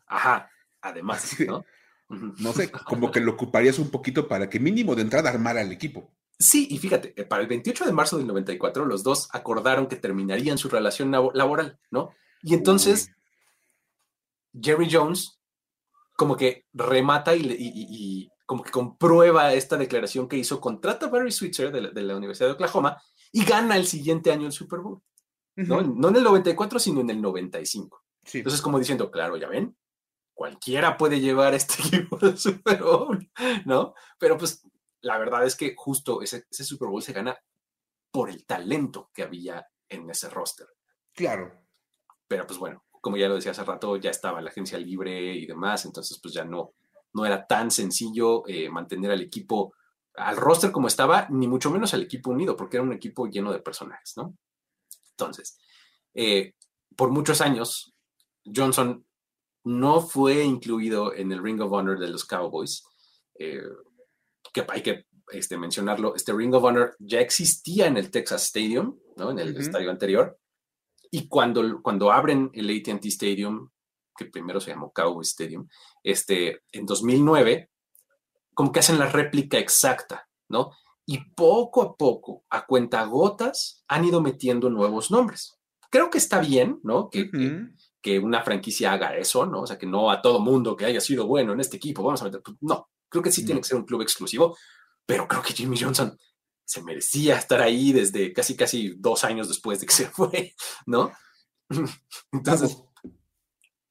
[0.08, 0.49] ajá,
[0.82, 1.65] además, ¿no?
[2.10, 5.71] No sé, como que lo ocuparías un poquito para que mínimo de entrada armara el
[5.71, 6.13] equipo.
[6.38, 9.95] Sí, y fíjate, eh, para el 28 de marzo del 94 los dos acordaron que
[9.95, 12.12] terminarían su relación laboral, ¿no?
[12.41, 13.10] Y entonces
[14.54, 15.39] Jerry Jones
[16.15, 21.71] como que remata y, como que comprueba esta declaración que hizo, contrata a Barry Switzer
[21.71, 25.01] de la, Universidad de Oklahoma y gana el siguiente año el Super Bowl.
[25.55, 25.81] ¿no?
[25.81, 28.03] no en el 94, sino en el 95.
[28.34, 29.75] Entonces, como diciendo, claro, ya ven,
[30.34, 33.31] cualquiera puede llevar este equipo al Super Bowl,
[33.65, 33.95] ¿no?
[34.19, 34.67] Pero pues
[35.01, 37.38] la verdad es que justo ese, Super Bowl se gana
[38.12, 40.67] por el talento que había en ese roster.
[41.13, 41.53] Claro.
[42.27, 45.45] Pero pues bueno, como ya lo decía hace rato, ya estaba la agencia libre y
[45.45, 46.73] demás, entonces pues ya no,
[47.15, 49.73] no era tan sencillo eh, mantener al equipo,
[50.15, 53.54] al roster como estaba, ni mucho menos al equipo unido, porque era un equipo lleno
[53.54, 54.38] de personajes, ¿no?
[55.12, 55.58] Entonces,
[56.13, 56.56] eh,
[56.97, 57.93] por muchos años,
[58.43, 59.06] Johnson
[59.63, 62.84] no fue incluido en el Ring of Honor de los Cowboys.
[63.39, 63.63] Eh,
[64.54, 68.99] que hay que este, mencionarlo, este Ring of Honor ya existía en el Texas Stadium,
[69.15, 69.32] ¿no?
[69.32, 70.38] En el estadio anterior.
[71.12, 73.69] Y cuando, cuando abren el ATT Stadium,
[74.15, 75.67] que primero se llamó Cowboy Stadium,
[76.04, 77.69] este, en 2009,
[78.54, 80.71] como que hacen la réplica exacta, ¿no?
[81.06, 85.60] Y poco a poco, a cuentagotas, han ido metiendo nuevos nombres.
[85.89, 87.10] Creo que está bien, ¿no?
[87.10, 87.30] Que,
[88.01, 89.62] que, una franquicia haga eso, ¿no?
[89.62, 92.21] O sea, que no a todo mundo que haya sido bueno en este equipo, vamos
[92.21, 94.58] a meter, pues, no, Creo que sí tiene que ser un club exclusivo,
[95.06, 96.17] pero creo que Jimmy Johnson
[96.65, 100.54] se merecía estar ahí desde casi, casi dos años después de que se fue,
[100.86, 101.12] ¿no?
[102.34, 102.78] Entonces...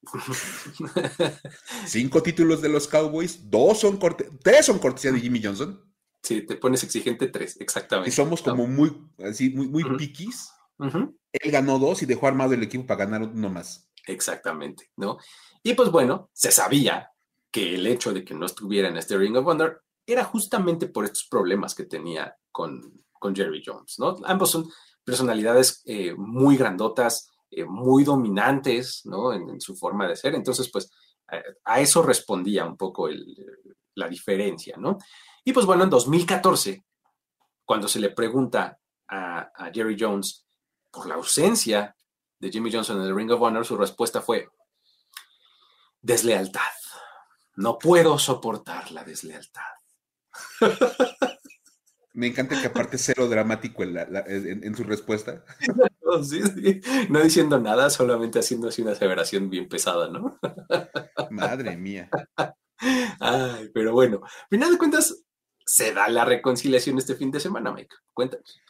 [1.85, 5.81] Cinco títulos de los Cowboys, dos son corte tres son cortesía de Jimmy Johnson.
[6.21, 8.09] Sí, te pones exigente tres, exactamente.
[8.09, 10.49] Y somos como muy, así, muy, muy piquis.
[10.79, 13.89] Él ganó dos y dejó armado el equipo para ganar uno más.
[14.07, 15.17] Exactamente, ¿no?
[15.61, 17.11] Y pues bueno, se sabía
[17.51, 21.05] que el hecho de que no estuviera en este Ring of Honor era justamente por
[21.05, 24.17] estos problemas que tenía con, con Jerry Jones, ¿no?
[24.25, 24.69] Ambos son
[25.03, 29.33] personalidades eh, muy grandotas, eh, muy dominantes, ¿no?
[29.33, 30.35] En, su forma de ser.
[30.35, 30.91] Entonces, pues,
[31.63, 33.09] a, eso respondía un poco
[33.95, 34.97] la diferencia, ¿no?
[35.43, 36.83] Y pues bueno, en 2014,
[37.63, 38.77] cuando se le pregunta
[39.07, 40.45] a, a Jerry Jones
[40.91, 41.95] por la ausencia
[42.39, 44.49] de Jimmy Johnson en el Ring of Honor, su respuesta fue
[46.01, 46.61] deslealtad.
[47.55, 49.61] No puedo soportar la deslealtad.
[52.13, 55.43] Me encanta que aparte cero dramático en, su respuesta.
[57.09, 60.37] No, diciendo nada, solamente haciendo así una aseveración bien pesada, ¿no?
[61.31, 62.09] Madre mía.
[63.19, 65.25] Ay, pero bueno, al final de cuentas,
[65.65, 67.95] se da la reconciliación este fin de semana, Mike.
[68.13, 68.61] Cuéntanos.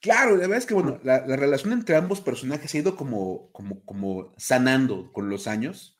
[0.00, 3.84] Claro, la verdad es que, bueno, la, relación entre ambos personajes ha ido como, como,
[3.84, 5.98] como sanando con los años.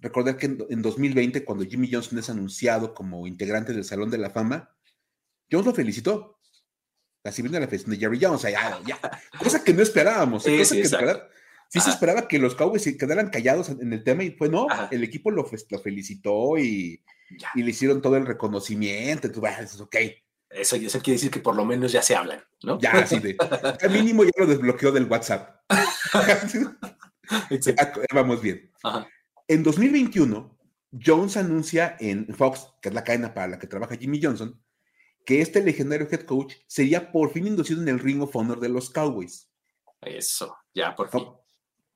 [0.00, 4.30] Recordar que en, 2020, cuando Jimmy Johnson es anunciado como integrante del Salón de la
[4.30, 4.74] Fama,
[5.50, 6.33] Jones lo felicitó.
[7.24, 8.78] Así viene la felicitación de Jerry Jones, ya,
[9.38, 10.42] cosa que no esperábamos.
[10.42, 10.84] Sí, cosa que
[11.68, 14.66] sí se esperaba que los Cowboys se quedaran callados en el tema y fue no,
[14.90, 17.02] el equipo lo, lo felicitó y,
[17.54, 19.32] y, le hicieron todo el reconocimiento.
[19.32, 19.96] Tú vas, ok.
[20.50, 22.78] Eso, eso quiere decir que por lo menos ya se hablan, ¿no?
[22.78, 23.36] Ya, así de.
[23.80, 25.62] Al mínimo ya lo desbloqueó del WhatsApp.
[28.14, 28.70] vamos bien.
[28.84, 29.08] Ajá.
[29.48, 30.58] En 2021,
[31.04, 34.58] Jones anuncia en Fox, que es la cadena para la que trabaja Jimmy Johnson,
[35.24, 38.68] que este legendario head coach sería por fin inducido en el Ring of Honor de
[38.68, 39.50] los Cowboys.
[40.00, 41.26] Eso, ya por fin.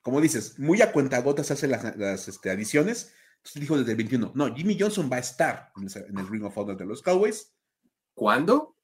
[0.00, 3.12] Como, dices, muy a cuentagotas hace las, las este, adiciones.
[3.38, 6.56] Entonces dijo desde el 21, no, Jimmy Johnson va a estar en, el Ring of
[6.56, 7.54] Honor de los Cowboys.
[8.14, 8.76] ¿Cuándo?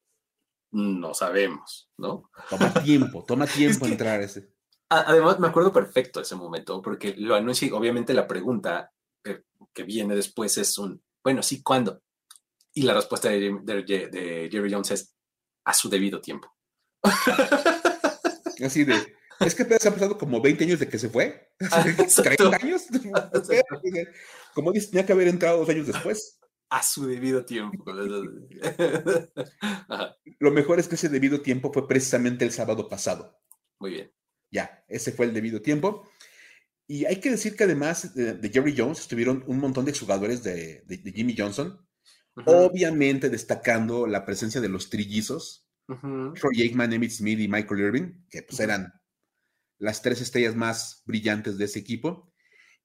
[0.71, 2.31] No sabemos, ¿no?
[2.51, 4.53] Toma tiempo, toma tiempo entrar a ese.
[4.89, 8.93] Además, me acuerdo perfecto ese momento, porque lo anuncia, obviamente la pregunta
[9.25, 12.03] eh, que viene después es un, bueno, sí, ¿cuándo?
[12.75, 15.17] Y la respuesta de, Jerry Jones es,
[15.65, 16.53] a su debido tiempo.
[18.65, 18.95] Así de,
[19.41, 21.49] es que se ha pasado como 20 años de que se fue.
[21.59, 22.83] 30 años.
[24.55, 26.39] como dice, tenía que haber entrado dos años después.
[26.71, 27.85] A su debido tiempo.
[30.41, 33.39] Lo mejor es que ese debido tiempo fue precisamente el sábado pasado.
[33.79, 34.13] Muy bien.
[34.51, 36.09] Ya, ese fue el debido tiempo.
[36.87, 40.85] Y hay que decir que además de, Jerry Jones estuvieron un montón de jugadores de,
[41.15, 41.79] Jimmy Johnson,
[42.47, 48.43] obviamente destacando la presencia de los trillizos, Troy Aikman, Emmitt Smith y Michael Irving, que
[48.43, 48.93] pues eran
[49.79, 52.33] las tres estrellas más brillantes de ese equipo.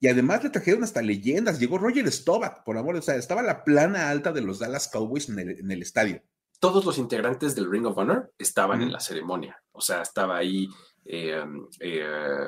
[0.02, 1.60] Y además le trajeron hasta leyendas.
[1.60, 5.30] Llegó Roger Staubach, por amor, o sea, estaba la plana alta de los Dallas Cowboys
[5.30, 6.22] en el, estadio.
[6.60, 9.62] Todos los integrantes del Ring of Honor estaban en la ceremonia.
[9.72, 10.70] O sea, estaba ahí
[11.06, 11.44] eh,
[11.82, 12.48] eh,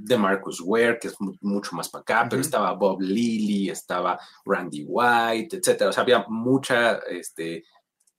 [0.00, 4.84] de Marcus Ware, que es mucho más para acá, pero estaba Bob Lilly, estaba Randy
[4.86, 5.90] White, etcétera.
[5.90, 7.64] O sea, había mucha, este,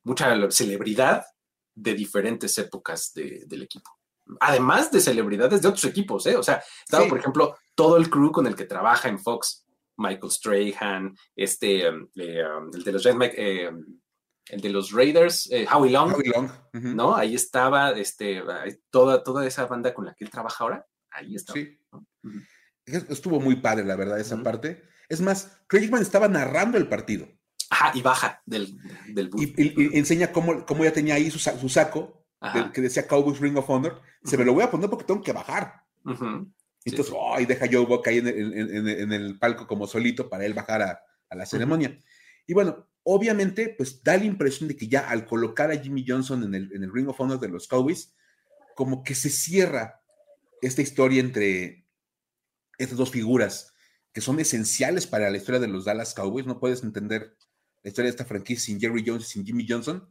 [0.04, 1.24] mucha celebridad
[1.74, 3.92] de diferentes épocas del equipo.
[4.40, 6.36] Además de celebridades de otros equipos, ¿eh?
[6.36, 9.66] O sea, estaba, por ejemplo, todo el crew con el que trabaja en Fox,
[9.98, 13.72] Michael Strahan, este, um, eh, um, el de los eh,
[14.50, 16.14] el de los Raiders, eh, Howie Long,
[16.74, 17.16] ¿no?
[17.16, 18.42] Ahí estaba, este,
[18.90, 21.60] toda, toda esa banda con la que él trabaja ahora, ahí estaba.
[21.60, 21.80] Sí.
[22.86, 24.84] Estuvo muy padre, la verdad, esa parte.
[25.10, 27.28] Es más, Craigman estaba narrando el partido.
[27.70, 28.78] Ajá, y baja del,
[29.14, 32.26] del y, enseña cómo, cómo, ya tenía ahí su, saco
[32.74, 34.02] que decía Cowboys Ring of Honor.
[34.24, 35.84] Se me lo voy a poner porque tengo que bajar.
[36.86, 41.36] Entonces, ay, deja Joe Buck ahí en, el palco como solito para él bajar a,
[41.36, 41.98] la ceremonia.
[42.48, 46.44] Y bueno, obviamente, pues da la impresión de que ya al colocar a Jimmy Johnson
[46.44, 48.16] en el, en el Ring of Honor de los Cowboys,
[48.76, 49.99] como que se cierra
[50.62, 51.88] esta historia entre
[52.78, 53.74] estas dos figuras
[54.14, 56.46] que son esenciales para la historia de los Dallas Cowboys.
[56.46, 57.38] No puedes entender
[57.84, 60.08] la historia de esta franquicia sin Jerry Jones y sin Jimmy Johnson.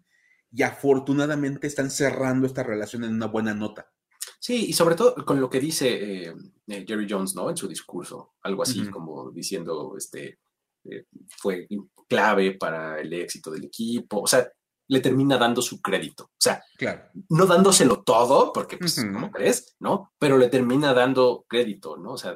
[0.50, 3.92] Y afortunadamente están cerrando esta relación en una buena nota.
[4.38, 6.34] Sí, y sobre todo con lo que dice eh,
[6.68, 7.50] eh, Jerry Jones, ¿no?
[7.50, 10.38] En su discurso, algo así como diciendo, este,
[10.84, 11.06] eh,
[11.36, 11.66] fue
[12.08, 14.20] clave para el éxito del equipo.
[14.20, 14.50] O sea,
[14.88, 16.24] le termina dando su crédito.
[16.24, 16.62] O sea,
[17.28, 19.76] no dándoselo todo, porque, pues, como crees?
[19.80, 20.12] ¿No?
[20.18, 22.12] Pero le termina dando crédito, ¿no?
[22.12, 22.34] O sea,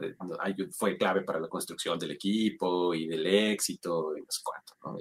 [0.72, 4.98] fue clave para la construcción del equipo y del éxito y no sé cuánto, ¿no?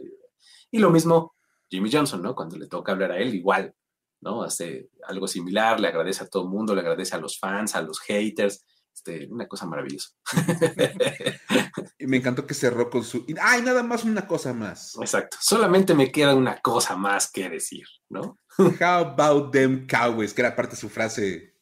[0.71, 1.35] Y, lo mismo
[1.69, 2.33] Jimmy Johnson, ¿no?
[2.33, 3.75] Cuando le toca hablar a él, igual,
[4.21, 4.43] ¿no?
[4.43, 7.81] Hace algo similar, le agradece a todo el mundo, le agradece a los fans, a
[7.81, 10.09] los haters, este, una cosa maravillosa.
[11.99, 13.25] y me encantó que cerró con su.
[13.41, 14.95] ¡Ay, nada más una cosa más!
[14.99, 15.37] Exacto.
[15.39, 18.37] Solamente me queda una cosa más que decir, ¿no?
[18.57, 20.33] How about them Cowboys?
[20.33, 21.55] Que era parte de su frase.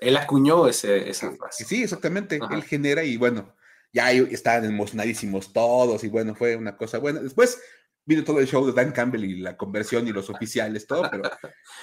[0.00, 1.64] Él acuñó ese, esa frase.
[1.64, 2.40] Sí, exactamente.
[2.50, 3.54] Él genera y bueno,
[3.92, 7.20] ya estaban emocionadísimos todos y bueno, fue una cosa buena.
[7.20, 7.60] Después
[8.08, 11.30] vino todo el show de Dan Campbell y la conversión y los oficiales, todo, pero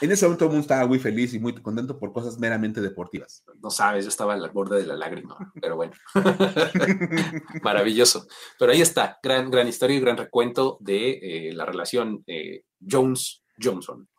[0.01, 2.81] en ese momento todo el mundo estaba muy feliz y muy contento por cosas meramente
[2.81, 3.43] deportivas.
[3.61, 5.93] No sabes, yo estaba al borde de la lágrima, pero bueno.
[7.61, 8.27] Maravilloso.
[8.57, 14.09] Pero ahí está, gran, gran historia y gran recuento de eh, la relación eh, Jones-Johnson.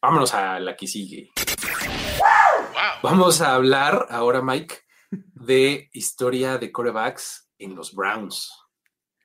[0.00, 1.30] Vámonos a la que sigue.
[3.02, 4.74] Vamos a hablar ahora, Mike,
[5.10, 8.50] de historia de corebacks en los Browns.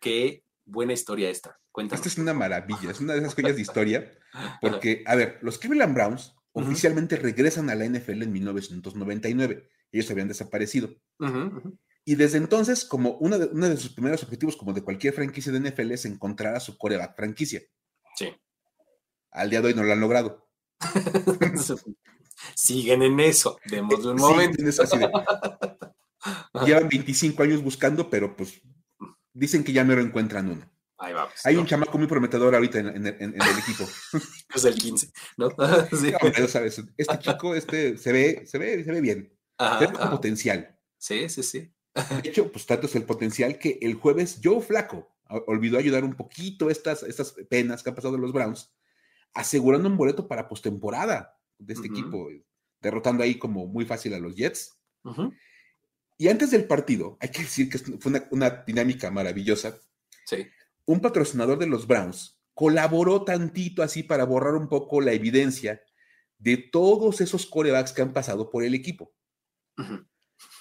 [0.02, 1.58] Qué buena historia esta.
[1.78, 4.12] Esta es una maravilla, es una de esas joyas de historia,
[4.62, 9.70] porque, a ver, los Cleveland Browns oficialmente regresan a la NFL en 1999.
[9.92, 10.90] Ellos habían desaparecido.
[12.04, 15.52] Y desde entonces, como uno de, uno de sus primeros objetivos, como de cualquier franquicia
[15.52, 17.62] de NFL, es encontrar a su coreback franquicia.
[18.16, 18.34] Sí.
[19.32, 20.50] Al día de hoy no lo han logrado.
[22.56, 24.64] Siguen en eso, démosle un momento.
[26.66, 28.62] llevan 25 años buscando, pero pues
[29.34, 30.77] dicen que ya no lo encuentran uno.
[31.00, 31.34] Ahí vamos.
[31.44, 33.86] Hay un chamaco muy prometedor ahorita en, el equipo.
[34.56, 35.50] Es el 15, ¿no?
[35.92, 36.12] sí.
[36.48, 39.38] sabes, este chico este, se, ve, se, ve, se ve bien.
[39.78, 40.76] Tiene potencial.
[40.98, 41.72] Sí, sí, sí.
[41.94, 45.16] De hecho, pues tanto es el potencial que el jueves Joe Flaco
[45.48, 48.72] olvidó ayudar un poquito estas, estas penas que han pasado los Browns,
[49.34, 52.30] asegurando un boleto para postemporada de este equipo,
[52.80, 54.80] derrotando ahí como muy fácil a los Jets.
[56.18, 59.80] Y antes del partido, hay que decir que fue una, una dinámica maravillosa.
[60.26, 60.48] Sí
[60.88, 65.84] un patrocinador de los Browns colaboró tantito así para borrar un poco la evidencia
[66.40, 69.14] de todos esos corebacks que han pasado por el equipo.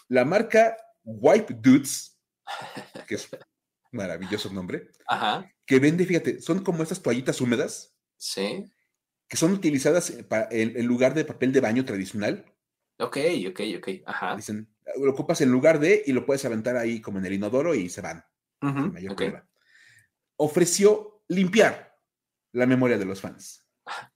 [0.08, 2.20] La marca Wipe Dudes,
[3.06, 3.28] que es
[3.92, 4.90] maravilloso nombre,
[5.64, 7.96] que vende, fíjate, son como estas toallitas húmedas.
[8.18, 8.64] Sí.
[9.28, 10.12] Que son utilizadas
[10.50, 12.44] en, lugar de papel de baño tradicional.
[12.98, 13.18] Ok,
[13.48, 13.88] ok, ok.
[14.06, 14.36] Ajá.
[14.36, 14.68] Dicen,
[14.98, 17.88] lo ocupas en lugar de y lo puedes aventar ahí como en el inodoro y
[17.88, 18.24] se van.
[18.60, 19.16] mayor
[20.36, 21.96] ofreció limpiar
[22.52, 23.66] la memoria de los fans.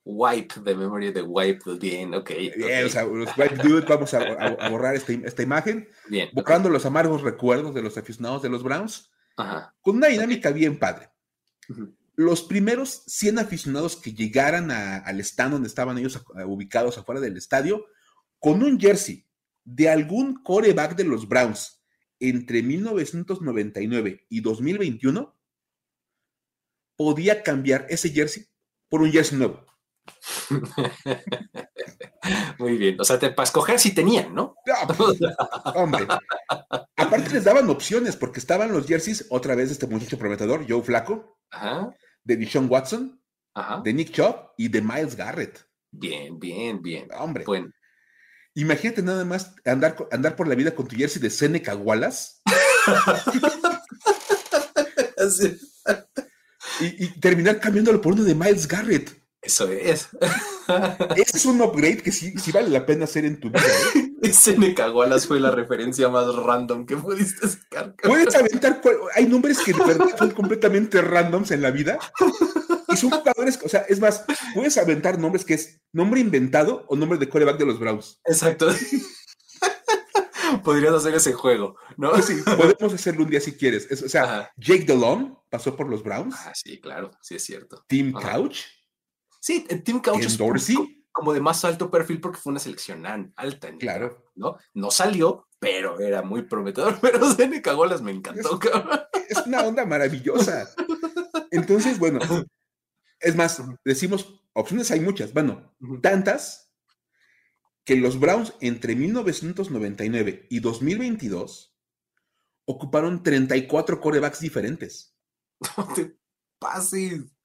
[0.04, 2.30] Wipe de memoria de Wipe, bien, ok.
[2.56, 7.22] Bien, o sea, los Wipe Dude, vamos a, borrar esta, imagen, bien, buscando los amargos
[7.22, 9.10] recuerdos de los aficionados de los Browns,
[9.80, 11.10] con una dinámica bien padre.
[12.16, 17.86] Los primeros 100 aficionados que llegaran al stand donde estaban ellos ubicados afuera del estadio,
[18.40, 19.24] con un jersey
[19.64, 21.80] de algún coreback de los Browns
[22.18, 25.39] entre 1999 y 2021,
[27.00, 28.44] podía cambiar ese jersey
[28.90, 29.64] por un jersey nuevo.
[32.58, 33.00] Muy bien.
[33.00, 34.54] O sea, te, para escoger si tenían, ¿no?
[34.98, 35.18] Pues,
[35.76, 36.06] hombre.
[36.98, 40.82] Aparte les daban opciones porque estaban los jerseys otra vez de este muchacho prometedor, Joe
[40.82, 41.38] Flaco,
[42.22, 43.18] de Dishon Watson,
[43.82, 45.58] de Nick Chubb y de Miles Garrett.
[45.90, 47.08] Bien, bien, bien.
[47.18, 47.44] Hombre.
[47.46, 47.70] Bueno.
[48.52, 52.42] Imagínate nada más andar, andar por la vida con tu jersey de Seneca Wallace.
[56.80, 59.20] y, y, terminar cambiándolo por uno de Miles Garrett.
[59.42, 60.08] Eso es.
[61.16, 63.64] Ese es un upgrade que sí, sí vale la pena hacer en tu vida.
[63.94, 64.32] ¿eh?
[64.32, 67.94] Seneca Wallace fue la referencia más random que pudiste sacar.
[68.02, 68.82] Puedes aventar.
[69.14, 71.98] Hay nombres que de verdad son completamente randoms en la vida.
[72.88, 74.24] Y son jugadores, o sea, es más,
[74.54, 78.20] puedes aventar nombres que es nombre inventado o nombre de coreback de los Browns.
[78.24, 78.68] Exacto.
[80.58, 82.20] Podrías hacer ese juego, ¿no?
[82.22, 83.90] Sí, podemos hacerlo un día si quieres.
[84.02, 86.34] o sea, Jake Delon pasó por los Browns.
[86.38, 87.84] Ah, sí, claro, sí es cierto.
[87.86, 88.60] Tim Couch.
[89.40, 90.38] Sí, Tim Couch es
[91.12, 93.04] como de más alto perfil porque fue una selección
[93.36, 93.68] alta.
[93.68, 94.30] En claro.
[94.34, 94.56] ¿no?
[94.74, 96.98] No salió, pero era muy prometedor.
[97.02, 98.58] Pero Zene Cagolas me encantó,
[99.28, 100.68] es, Es una onda maravillosa.
[101.50, 102.20] Entonces, bueno,
[103.20, 106.69] es más, decimos, opciones hay muchas, bueno, tantas
[107.84, 111.76] que los Browns entre 1999 y 2022
[112.66, 115.16] ocuparon 34 corebacks diferentes.
[115.76, 116.16] No te
[116.58, 117.36] pases.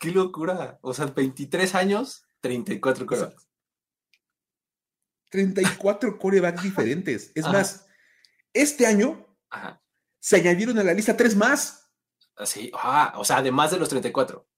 [0.00, 0.78] Qué locura.
[0.80, 3.48] O sea, 23 años, 34 corebacks.
[5.30, 7.32] 34 corebacks diferentes.
[7.34, 7.86] Es más,
[8.54, 9.26] este año
[10.20, 11.90] se añadieron a la lista tres más.
[12.44, 14.48] Sí, ah, o sea, además de los 34.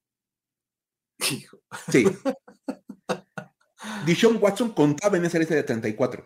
[1.18, 1.47] Sí.
[4.04, 6.24] Dishon Watson contaba en esa lista de 34.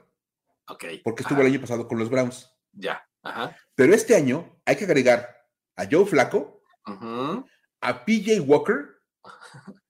[0.69, 0.85] Ok.
[1.03, 2.51] Porque estuvo el año pasado con los Browns.
[2.73, 3.07] Ya.
[3.23, 3.57] Ajá.
[3.75, 5.35] Pero este año hay que agregar
[5.77, 9.01] a Joe Flaco, a PJ Walker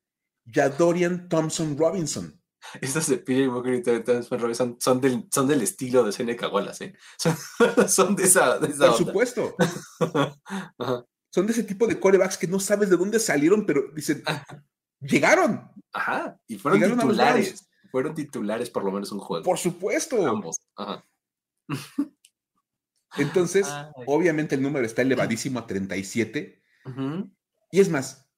[0.45, 2.41] y a Dorian Thompson Robinson.
[2.81, 6.49] Estas de PJ Walker y Dorian Thompson Robinson son del, son del estilo de Seneca
[6.49, 6.95] Wallace, ¿eh?
[7.89, 9.55] Son, de esa, de esa Por supuesto.
[11.31, 14.23] Son de ese tipo de corebacks que no sabes de dónde salieron, pero dicen,
[15.05, 15.71] llegaron.
[15.93, 17.69] Ajá, y fueron titulares.
[17.91, 19.45] Fueron titulares por lo menos un juego.
[19.45, 20.27] Por supuesto.
[20.27, 20.57] Ambos.
[20.77, 21.05] Ajá.
[23.17, 23.69] Entonces,
[24.07, 26.61] obviamente el número está elevadísimo a 37.
[27.71, 28.29] Y es más,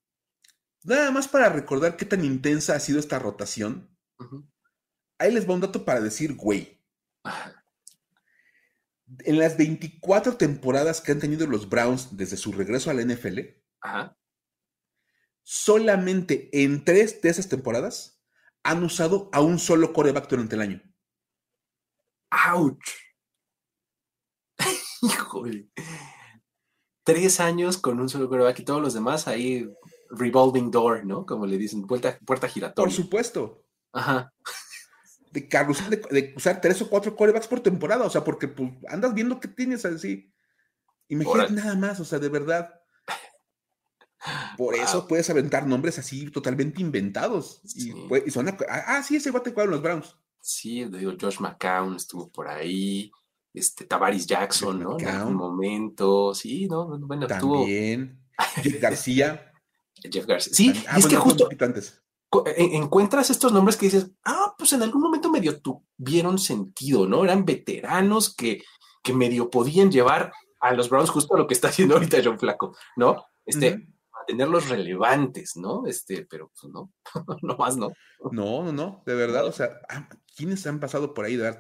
[0.85, 3.89] nada más para recordar qué tan intensa ha sido esta rotación.
[5.19, 6.79] Ahí les va un dato para decir, güey.
[9.21, 13.39] En las 24 temporadas que han tenido los Browns desde su regreso a la NFL,
[13.81, 14.17] Ajá
[15.49, 18.21] solamente en tres de esas temporadas
[18.65, 20.83] han usado a un solo coreback durante el año.
[22.31, 22.83] ¡Auch!
[25.03, 25.69] Híjole.
[27.05, 29.73] Tres años con un solo coreback y todos los demás ahí
[30.11, 31.25] revolving door, ¿no?
[31.25, 32.85] Como le dicen, puerta, puerta giratoria.
[32.85, 33.65] Por supuesto.
[33.93, 34.33] Ajá.
[35.31, 39.39] De, de, usar tres o cuatro corebacks por temporada, o sea, porque pues, andas viendo
[39.39, 40.33] que tienes así.
[41.07, 42.81] Imagínate nada más, o sea, de verdad.
[44.57, 47.61] Por eso puedes aventar nombres así totalmente inventados.
[47.75, 48.57] Y, son, ah,
[48.87, 50.17] ah, sí, ese guate en los Browns.
[50.41, 53.11] Sí, digo, Josh McCown estuvo por ahí,
[53.53, 54.99] este, Tavaris Jackson, ¿no?
[54.99, 56.99] En algún momento, sí, ¿no?
[56.99, 58.21] Bueno, También.
[58.63, 59.53] Jeff García.
[59.95, 60.53] Jeff García.
[60.55, 62.03] Sí, ah, es que justo antes.
[62.57, 67.25] encuentras estos nombres que dices, ah, pues en algún momento medio tuvieron sentido, ¿no?
[67.25, 68.63] Eran veteranos que,
[69.03, 72.39] que medio podían llevar a los Browns justo a lo que está haciendo ahorita John
[72.39, 73.25] Flaco, ¿no?
[73.45, 73.87] Este,
[74.27, 75.87] tenerlos relevantes, ¿no?
[75.87, 76.93] Este, pero pues no,
[77.43, 77.93] no más, ¿no?
[78.33, 81.57] No, no, no, de verdad, o sea, ah, ¿quiénes han pasado por ahí, de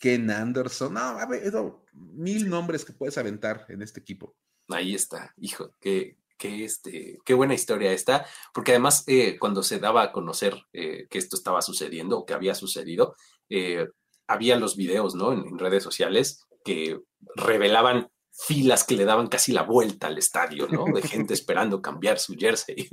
[0.00, 1.52] Ken Anderson, no, a ver,
[1.92, 4.36] mil nombres que puedes aventar en este equipo.
[4.68, 9.78] Ahí está, hijo, qué, qué, este, qué buena historia está, porque además eh, cuando se
[9.78, 13.16] daba a conocer eh, que esto estaba sucediendo o que había sucedido,
[13.48, 13.88] eh,
[14.26, 15.32] había los videos, ¿no?
[15.32, 16.98] en redes sociales que
[17.36, 20.84] revelaban filas que le daban casi la vuelta al estadio, ¿no?
[20.92, 22.88] De gente esperando cambiar su jersey.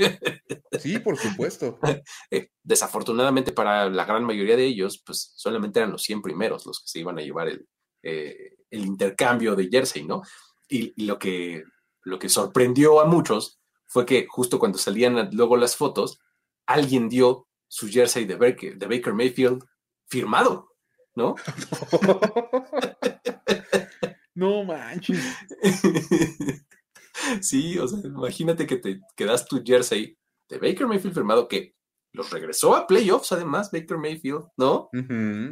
[0.80, 1.80] Sí, por supuesto.
[2.32, 6.80] Eh, desafortunadamente para la gran mayoría de ellos, pues solamente eran los 100 primeros los
[6.80, 7.68] que se iban a llevar el,
[8.04, 10.22] eh, el intercambio de jersey, ¿no?
[10.70, 11.64] Y, lo, que,
[12.04, 16.20] lo que sorprendió a muchos fue que justo cuando salían luego las fotos,
[16.66, 19.66] alguien dio su jersey de Baker, de Baker Mayfield
[20.08, 20.72] firmado,
[21.16, 21.36] ¿no?
[24.36, 25.20] No manches.
[27.42, 30.18] sí, o sea, imagínate que te quedas tu jersey
[30.50, 31.76] de Baker Mayfield firmado que
[32.14, 34.90] los regresó a playoffs, además, Baker Mayfield, ¿no?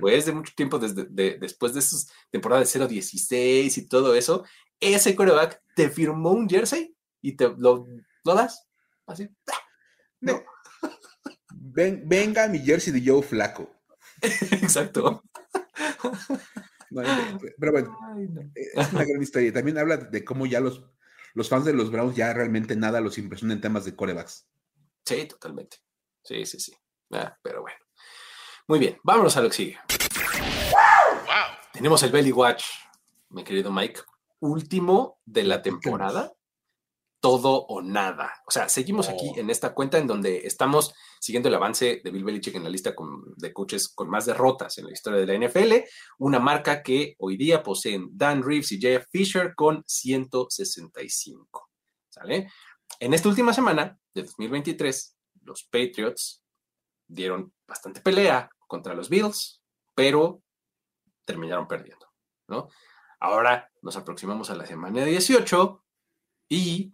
[0.02, 1.06] Pues de mucho tiempo, desde,
[1.38, 4.44] después de esas temporadas de 0-16 y todo eso,
[4.80, 7.88] ese coreback te firmó un jersey y te lo,
[8.26, 8.68] das.
[9.08, 9.30] Así.
[10.22, 10.44] ¿No?
[11.54, 13.70] Ven, venga mi jersey de Joe Flaco.
[14.22, 15.24] Exacto.
[17.60, 17.98] Pero bueno,
[18.56, 19.54] es una gran historia.
[19.54, 20.86] También habla de cómo ya los,
[21.34, 24.48] los fans de los Browns ya realmente nada los impresiona en temas de corebacks.
[25.06, 25.78] Sí, totalmente.
[26.24, 26.74] Sí, sí, sí.
[27.12, 27.78] Ah, pero bueno.
[28.68, 29.80] Muy bien, vámonos a lo que sigue.
[31.74, 32.64] Tenemos el Belly Watch,
[33.30, 34.02] mi querido Mike.
[34.42, 36.32] Último de la temporada
[37.20, 38.34] todo o nada.
[38.48, 42.24] O sea, seguimos aquí en esta cuenta en donde estamos siguiendo el avance de Bill
[42.24, 42.94] Belichick en la lista
[43.36, 45.74] de coaches con más derrotas en la historia de la NFL,
[46.20, 51.70] una marca que hoy día poseen Dan Reeves y Jeff Fisher con 165.
[52.10, 52.50] ¿Sale?
[53.00, 56.44] En esta última semana de 2023, los Patriots
[57.08, 59.62] dieron bastante pelea contra los Bills,
[59.94, 60.42] pero
[61.26, 62.08] terminaron perdiendo,
[62.48, 62.70] ¿no?
[63.20, 65.84] Ahora nos aproximamos a la semana 18
[66.50, 66.94] y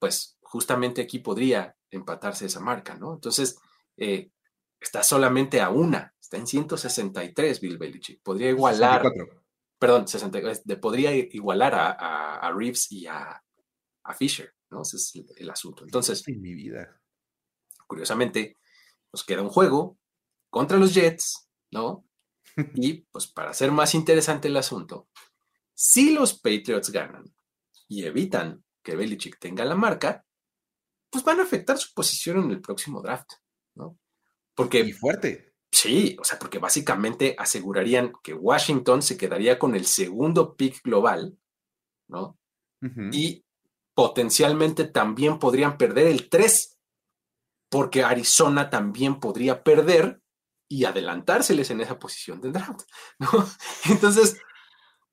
[0.00, 3.14] pues justamente aquí podría empatarse esa marca, ¿no?
[3.14, 3.58] Entonces,
[3.96, 4.30] eh,
[4.80, 8.22] está solamente a una, está en 163 Bill Belichick.
[8.22, 9.04] Podría igualar,
[9.78, 13.40] perdón, 63, podría igualar a, Reeves y a,
[14.18, 14.82] Fisher, ¿no?
[14.82, 15.84] Ese es el, asunto.
[15.84, 17.00] Entonces, en mi vida.
[17.86, 18.58] Curiosamente,
[19.12, 19.98] nos queda un juego
[20.48, 22.04] contra los Jets, ¿no?
[22.74, 25.08] y pues para hacer más interesante el asunto,
[25.74, 27.32] si los Patriots ganan
[27.86, 30.24] y evitan que Belichick tenga la marca,
[31.10, 33.32] pues van a afectar su posición en el próximo draft,
[33.74, 33.98] ¿no?
[34.54, 34.80] Porque...
[34.80, 35.54] Y fuerte.
[35.72, 41.38] Sí, o sea, porque básicamente asegurarían que Washington se quedaría con el segundo pick global,
[42.08, 42.36] ¿no?
[43.12, 43.44] Y
[43.94, 46.78] potencialmente también podrían perder el 3,
[47.68, 50.20] porque Arizona también podría perder
[50.68, 52.82] y adelantárseles en esa posición del draft,
[53.18, 53.28] ¿no?
[53.88, 54.40] Entonces,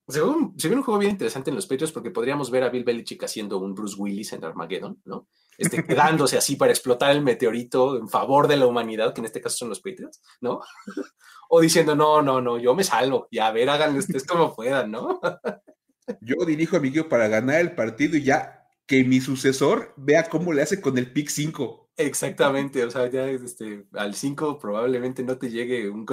[0.08, 2.86] se ve, un, un, juego bien interesante en los Patriots porque podríamos ver a Bill
[2.86, 5.28] Belichick haciendo un Bruce Willis en Armageddon, ¿no?
[5.58, 9.41] Este, quedándose así para explotar el meteorito en favor de la humanidad, que en este
[9.41, 10.62] caso son los Patriots, ¿no?
[11.49, 14.91] O diciendo, no, no, no, yo me salvo, y a ver, háganlo ustedes como puedan,
[14.91, 15.22] ¿no?
[16.22, 20.30] Yo dirijo a mi guío para ganar el partido y ya que mi sucesor vea
[20.30, 21.91] cómo le hace con el pick 5.
[21.97, 26.05] Exactamente, o sea, ya este, al 5 probablemente no te llegue un...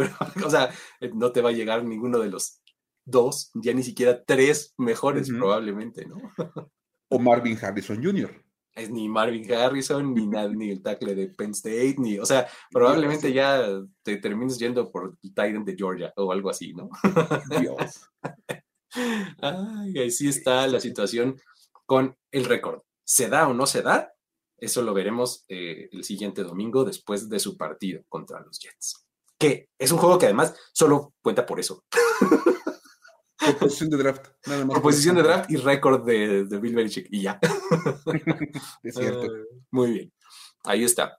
[0.45, 0.71] O sea,
[1.15, 2.64] no te va a llegar ninguno de los
[3.05, 6.17] dos, ya ni siquiera tres mejores probablemente, ¿no?
[7.09, 8.45] o Marvin Harrison Jr.
[8.75, 13.33] Es ni Marvin Harrison, ni, ni el tackle de Penn State, ni, o sea, probablemente
[13.33, 13.65] ya
[14.03, 16.91] te termines yendo por el Titan de Georgia o algo así, ¿no?
[17.61, 18.11] Dios.
[19.41, 21.41] Ay, así está la situación
[21.87, 22.83] con el récord.
[23.05, 24.13] ¿Se da o no se da?
[24.57, 29.07] Eso lo veremos eh, el siguiente domingo después de su partido contra los Jets.
[29.39, 31.85] Que es un juego que además solo cuenta por eso.
[33.47, 34.75] Proposición de draft, nada más.
[34.75, 37.39] Proposición de draft y récord de, Bill Belichick y ya.
[38.83, 39.27] es cierto.
[39.71, 40.13] muy bien.
[40.65, 41.19] Ahí está.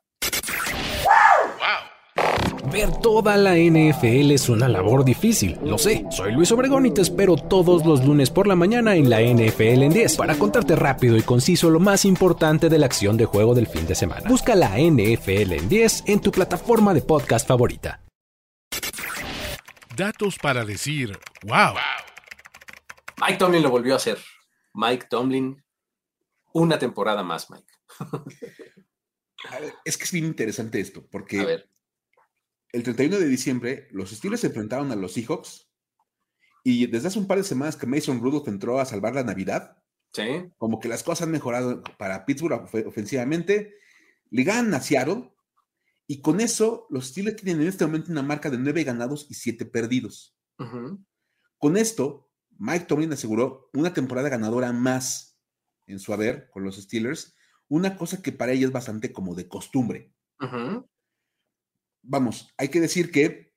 [2.71, 6.05] Ver toda la NFL es una labor difícil, lo sé.
[6.09, 9.83] Soy Luis Obregón y te espero todos los lunes por la mañana en la NFL
[9.83, 13.53] en 10 para contarte rápido y conciso lo más importante de la acción de juego
[13.53, 14.27] del fin de semana.
[14.27, 18.01] Busca la NFL en 10 en tu plataforma de podcast favorita.
[19.95, 21.75] Datos para decir, wow.
[23.21, 24.19] Mike Tomlin lo volvió a hacer.
[24.73, 25.63] Mike Tomlin,
[26.53, 27.71] una temporada más, Mike.
[29.85, 31.65] es que es bien interesante esto, porque
[32.71, 35.69] el 31 de diciembre los Steelers se enfrentaron a los Seahawks
[36.63, 39.77] y desde hace un par de semanas que Mason Rudolph entró a salvar la Navidad,
[40.11, 40.51] ¿Sí?
[40.57, 43.75] como que las cosas han mejorado para Pittsburgh ofensivamente,
[44.29, 45.31] le ganan a Seattle
[46.07, 49.35] y con eso los Steelers tienen en este momento una marca de nueve ganados y
[49.35, 50.35] siete perdidos.
[51.57, 52.24] Con esto,
[52.57, 55.37] Mike Tomlin aseguró una temporada ganadora más
[55.87, 57.35] en su haber con los Steelers,
[57.67, 60.13] una cosa que para ella es bastante como de costumbre.
[62.01, 63.55] Vamos, hay que decir que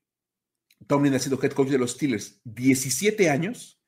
[0.87, 3.83] Tomlin ha sido head coach de los Steelers 17 años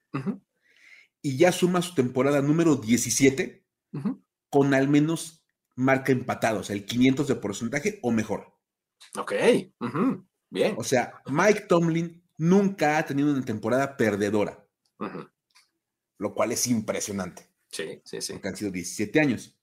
[1.22, 3.66] y ya suma su temporada número 17
[4.48, 5.44] con al menos
[5.76, 8.54] marca empatada, o sea, el 500 de porcentaje o mejor.
[9.16, 9.32] Ok,
[10.50, 10.74] bien.
[10.76, 14.59] O sea, Mike Tomlin nunca ha tenido una temporada perdedora.
[16.18, 17.48] Lo cual es impresionante.
[17.70, 18.32] Sí, sí, sí.
[18.32, 19.56] Porque han sido 17 años.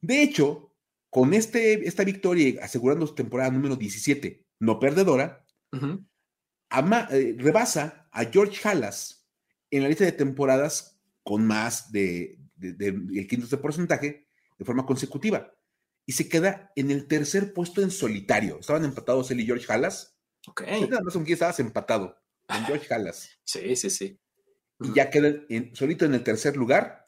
[0.00, 0.72] De hecho,
[1.10, 8.66] con este, esta victoria asegurando su temporada número 17, no perdedora, eh, rebasa a George
[8.66, 9.26] Halas
[9.70, 15.52] en la lista de temporadas con más de, el quinto de porcentaje de forma consecutiva.
[16.06, 18.58] Y se queda en el tercer puesto en solitario.
[18.60, 20.18] Estaban empatados él y George Halas.
[20.46, 20.62] Ok.
[20.62, 22.16] Nada más con quién estabas empatado.
[22.46, 23.30] Con George Halas.
[23.44, 24.18] Sí, sí, sí
[24.80, 25.32] y ya queda
[25.72, 27.04] solito en el tercer lugar.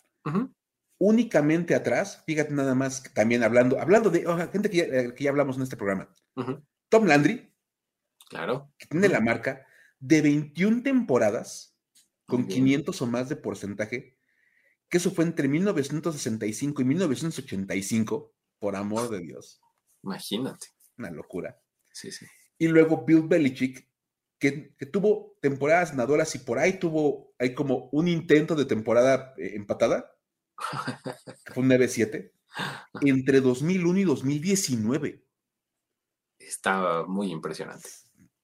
[0.98, 5.30] Únicamente atrás, fíjate nada más, también hablando, hablando de gente que ya, eh, que ya,
[5.30, 6.08] hablamos en este programa.
[6.88, 7.52] Tom Landry,
[8.30, 8.72] Claro.
[8.78, 9.66] que tiene la marca
[9.98, 11.76] de 21 temporadas
[12.26, 12.64] con Muy bien.
[12.64, 14.16] 500 o más de porcentaje,
[14.88, 19.60] que eso fue entre 1965 y 1985, por amor de Dios,
[20.02, 20.68] Imagínate.
[20.96, 21.60] una locura.
[21.92, 22.26] Sí, sí.
[22.58, 23.85] Y luego Bill Belichick,
[24.38, 29.34] que, que tuvo temporadas ganadoras y por ahí tuvo, hay como un intento de temporada
[29.38, 30.12] eh, empatada,
[31.44, 32.32] que fue un 9-7,
[33.02, 35.24] entre 2001 y 2019.
[36.38, 37.88] Está muy impresionante.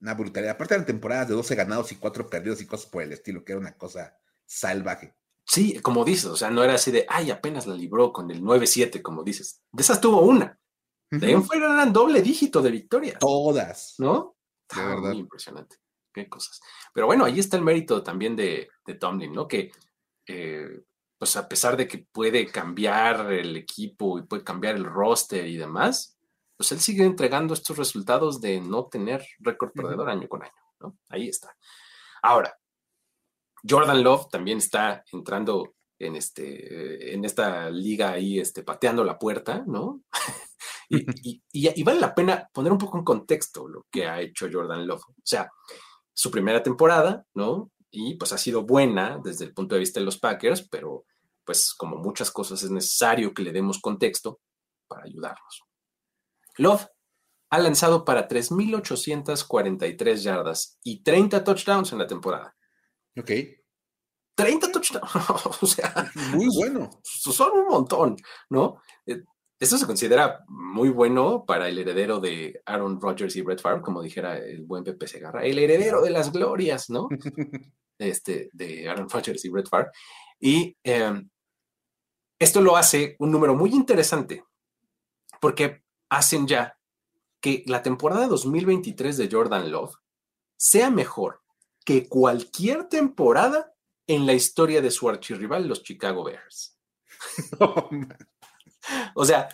[0.01, 0.55] Una brutalidad.
[0.55, 3.53] Aparte eran temporadas de 12 ganados y 4 perdidos y cosas por el estilo, que
[3.53, 5.15] era una cosa salvaje.
[5.47, 8.43] Sí, como dices, o sea, no era así de, ay, apenas la libró con el
[8.43, 9.63] 9-7, como dices.
[9.73, 10.59] De esas tuvo una.
[11.11, 11.45] De ahí Ujú.
[11.45, 13.95] fuera eran doble dígito de victorias, Todas.
[13.99, 14.37] ¿no?
[14.75, 15.11] De verdad.
[15.11, 15.77] Muy impresionante.
[16.13, 16.61] Qué cosas.
[16.93, 19.49] Pero bueno, ahí está el mérito también de, de Tomlin, ¿no?
[19.49, 19.71] Que,
[20.27, 20.83] eh,
[21.19, 25.57] pues a pesar de que puede cambiar el equipo y puede cambiar el roster y
[25.57, 26.19] demás,
[26.57, 30.99] pues él sigue entregando estos resultados de no tener récord perdedor año con año, ¿no?
[31.09, 31.57] Ahí está.
[32.23, 32.57] Ahora,
[33.69, 39.63] Jordan Love también está entrando en, este, en esta liga ahí, este, pateando la puerta,
[39.67, 40.03] ¿no?
[40.89, 44.21] y, y- y- y vale la pena poner un poco en contexto lo que ha
[44.21, 45.03] hecho Jordan Love.
[45.09, 45.49] O sea,
[46.15, 47.71] su primera temporada, ¿no?
[47.91, 51.05] Y pues ha sido buena desde el punto de vista de los Packers, pero
[51.45, 54.41] pues como muchas cosas es necesario que le demos contexto
[54.87, 55.63] para ayudarnos.
[56.57, 56.87] Love
[57.51, 62.57] ha lanzado para 3.843 yardas y 30 touchdowns en la temporada.
[63.19, 63.31] Ok.
[64.35, 65.11] 30 touchdowns,
[65.63, 66.89] o sea, Muy bueno.
[67.03, 68.17] son un montón,
[68.49, 68.81] ¿no?
[69.05, 69.23] Eh,
[69.63, 74.03] Esto se considera muy bueno para el heredero de Aaron Rodgers y Brett Favre, como
[74.03, 77.09] dijera el buen Pepe Segarra, el heredero de las glorias, ¿no?
[77.97, 79.91] Este, de Aaron Rodgers y Brett Favre.
[80.41, 81.13] Y eh,
[82.41, 84.43] esto lo hace un número muy interesante,
[85.41, 86.77] porque hacen ya
[87.41, 89.95] que la temporada 2023 de Jordan Love
[90.57, 91.41] sea mejor
[91.85, 93.73] que cualquier temporada
[94.09, 96.77] en la historia de su archirrival, los Chicago Bears.
[99.15, 99.49] O sea,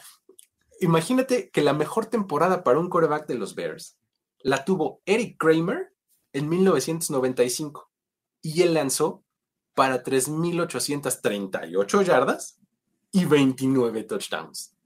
[0.81, 3.99] imagínate que la mejor temporada para un quarterback de los Bears
[4.41, 5.95] la tuvo Eric Kramer
[6.33, 7.91] en 1995
[8.43, 9.25] y él lanzó
[9.75, 12.59] para 3.838 yardas
[13.13, 14.77] y 29 touchdowns.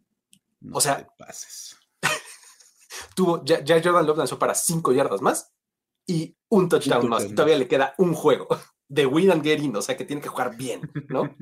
[0.61, 1.76] No O sea, te pases.
[3.16, 5.53] Tuvo, ya, ya Jordan Love lanzó para 5 yardas más
[6.07, 7.28] y un touchdown más.
[7.28, 8.49] Todavía le queda un juego
[8.88, 11.34] de win and get in, o sea que tiene que jugar bien, ¿no?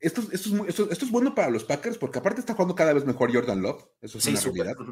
[0.00, 2.74] Esto, esto, es muy- esto- esto es bueno para los Packers porque aparte está jugando
[2.74, 3.84] cada vez mejor Jordan Love.
[4.00, 4.66] Eso es una súper.
[4.66, 4.86] realidad.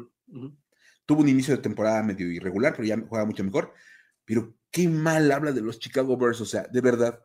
[1.05, 3.73] Tuvo un inicio de temporada medio irregular, pero ya juega mucho mejor.
[4.25, 7.23] Pero qué mal habla de los Chicago Bears, o sea, de verdad.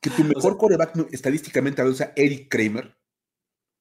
[0.00, 2.96] Que tu mejor quarterback no- estadísticamente hablando sea Eric Kramer,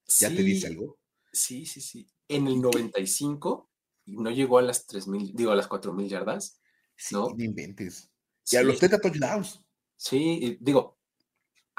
[0.08, 1.00] ya te Sí, dice algo.
[1.32, 2.12] Sí, sí, sí.
[2.28, 3.72] En el 95
[4.08, 6.60] no llegó a las 3.000, digo, a las 4.000 yardas.
[6.98, 7.30] Sí, ¿no?
[7.38, 8.12] inventes.
[8.44, 9.64] Y Sí, a los 30 touchdowns.
[9.96, 10.99] sí, y digo,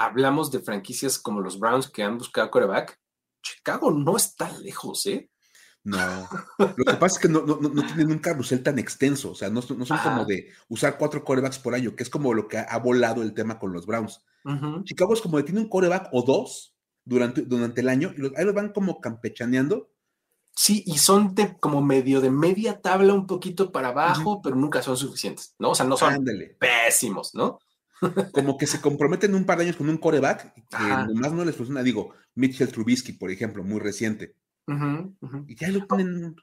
[0.01, 2.98] hablamos de franquicias como los Browns que han buscado coreback.
[3.42, 5.30] Chicago no está lejos, ¿eh?
[5.84, 6.28] No.
[6.59, 9.30] Lo que pasa es que no, no, no- tienen un carrusel tan extenso.
[9.30, 10.11] O sea, no, son- no son Ajá.
[10.11, 13.32] como de usar cuatro corebacks por año, que es como lo que ha, volado el
[13.34, 14.22] tema con los Browns.
[14.84, 16.74] Chicago es como de tiene un coreback o dos
[17.05, 19.90] durante, durante el año y los, ahí los van como campechaneando.
[20.55, 24.82] Sí, y son de como medio de media tabla un poquito para abajo, pero nunca
[24.82, 25.70] son suficientes, ¿no?
[25.70, 26.57] O sea, no son Ándale.
[26.59, 27.59] pésimos, ¿no?
[28.32, 31.07] Como que se comprometen un par de años con un coreback que Ajá.
[31.07, 31.82] nomás no les funciona.
[31.82, 34.34] Digo, Mitchell Trubisky, por ejemplo, muy reciente.
[35.46, 36.36] Y ya lo tienen.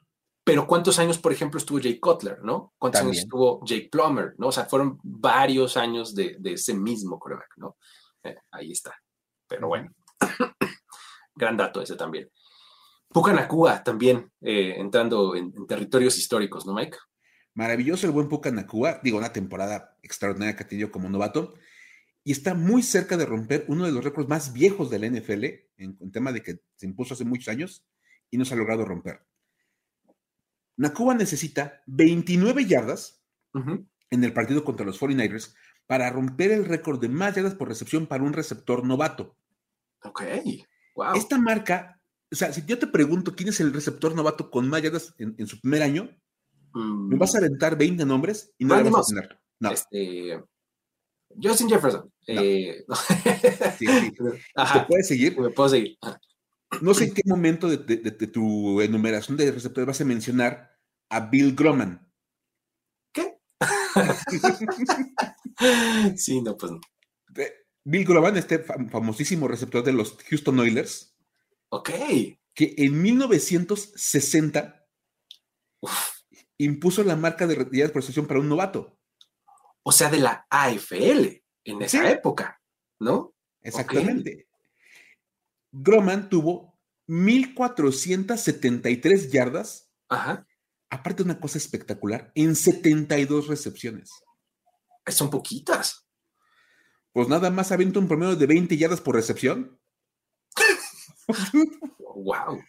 [0.44, 2.72] Pero ¿cuántos años, por ejemplo, estuvo Jake Cutler, ¿no?
[2.78, 4.48] ¿Cuántos años estuvo Jake Plummer, ¿no?
[4.48, 7.76] O sea, fueron varios años de, de ese mismo coreback, ¿no?
[8.22, 8.94] Eh, ahí está.
[9.46, 9.90] Pero bueno,
[11.34, 12.30] gran dato ese también.
[13.08, 16.96] Puka Nakua también eh, entrando en, en territorios históricos, ¿no, Mike?
[17.58, 19.00] Maravilloso el buen Puka Nakua.
[19.02, 21.54] Digo, una temporada extraordinaria que ha tenido como novato.
[22.22, 25.44] Y está muy cerca de romper uno de los récords más viejos de la NFL
[25.76, 27.84] en, en tema de que se impuso hace muchos años
[28.30, 29.26] y no se ha logrado romper.
[30.76, 35.52] Nakua necesita 29 yardas en el partido contra los 49ers
[35.88, 39.36] para romper el récord de más yardas por recepción para un receptor novato.
[40.04, 40.22] Ok,
[40.94, 41.16] wow.
[41.16, 42.00] Esta marca,
[42.30, 45.34] o sea, si yo te pregunto quién es el receptor novato con más yardas en,
[45.38, 46.08] en su primer año,
[46.74, 49.12] Mm, me vas a aventar 20 nombres y no Randy le vas Moss.
[49.12, 49.40] a tener.
[49.60, 50.44] No, este,
[51.42, 52.12] Justin Jefferson.
[52.28, 52.40] No.
[52.42, 52.84] Eh,
[53.78, 54.12] sí, sí.
[54.12, 55.38] ¿Te puedes seguir?
[55.38, 55.96] me puedo seguir.
[56.02, 56.20] Ajá.
[56.82, 60.04] No sé en qué momento de, de- de- de tu enumeración de receptores vas a
[60.04, 60.70] mencionar
[61.10, 62.06] a Bill Groman.
[63.12, 63.38] ¿Qué?
[66.16, 66.80] sí, no, pues no.
[67.84, 71.16] Bill Groman, este fam- famosísimo receptor de los Houston Oilers,
[71.70, 71.88] Ok.
[72.54, 74.86] que en 1960
[76.58, 78.98] impuso la marca de yardas por recepción para un novato.
[79.82, 82.60] O sea, de la AFL en esa época,
[83.00, 83.34] ¿no?
[83.62, 84.48] Exactamente.
[85.72, 89.90] Groman tuvo 1473 yardas.
[90.08, 90.46] Ajá.
[90.90, 94.10] Aparte de una cosa espectacular, en 72 recepciones.
[95.06, 96.08] Son poquitas.
[97.12, 99.80] Pues nada más avienta un promedio de 20 yardas por recepción.
[102.14, 102.60] wow.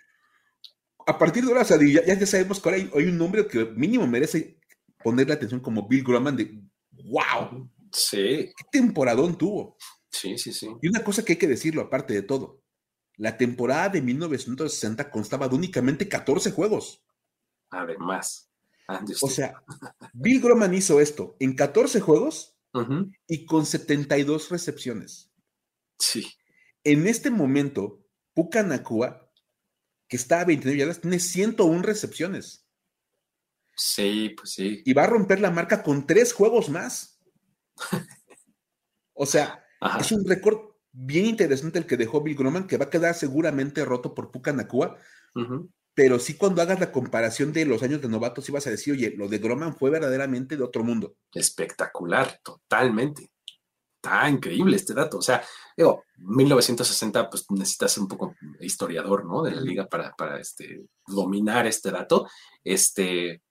[1.09, 4.59] A partir de ahora, ya, ya, sabemos que ahora hay, un nombre que mínimo merece
[5.03, 7.67] ponerle atención como Bill Groman de wow.
[7.91, 8.53] Sí.
[8.55, 9.75] ¿Qué temporadón tuvo?
[10.11, 10.69] Sí, sí, sí.
[10.83, 12.61] Y una cosa que hay que decirlo, aparte de todo,
[13.17, 17.03] la temporada de 1960 constaba de únicamente 14 juegos.
[17.71, 18.51] Además.
[19.23, 19.63] O sea,
[20.13, 22.55] Bill Groman hizo esto en 14 juegos
[23.25, 25.31] y con 72 recepciones.
[25.97, 26.27] Sí.
[26.83, 28.05] En este momento,
[28.35, 29.28] Puka Nakua,
[30.09, 32.65] que está a 29 yardas, tiene 101 recepciones.
[33.75, 34.81] Sí, pues sí.
[34.85, 37.21] Y va a romper la marca con tres juegos más.
[39.13, 39.63] o sea,
[39.99, 43.85] es un récord bien interesante el que dejó Bill Groman, que va a quedar seguramente
[43.85, 44.97] roto por Puka Nakua.
[45.93, 49.13] Pero sí, cuando hagas la comparación de los años de novatos, vas a decir, oye,
[49.15, 51.15] lo de Groman fue verdaderamente de otro mundo.
[51.33, 53.31] Espectacular, totalmente.
[54.01, 55.17] Está increíble este dato.
[55.17, 55.43] O sea,
[55.75, 59.43] digo, 1960, pues necesitas ser un poco historiador, ¿no?
[59.43, 62.25] De la liga para, para este, dominar este dato.
[62.63, 63.41] Este,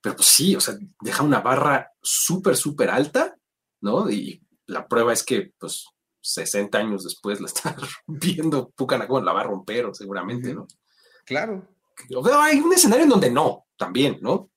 [0.00, 3.36] pero pues sí, o sea, deja una barra súper, súper alta,
[3.80, 4.10] ¿no?
[4.10, 5.86] Y la prueba es que, pues,
[6.20, 7.76] 60 años después la está
[8.08, 10.66] viendo Pucanacón, la va a romper seguramente, ¿no?
[11.24, 11.68] Claro.
[12.40, 14.49] hay un escenario en donde no, también, ¿no?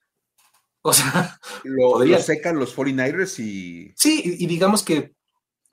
[0.84, 3.94] O sea, lo, secan los 49ers y.
[3.96, 5.16] Sí, y, digamos que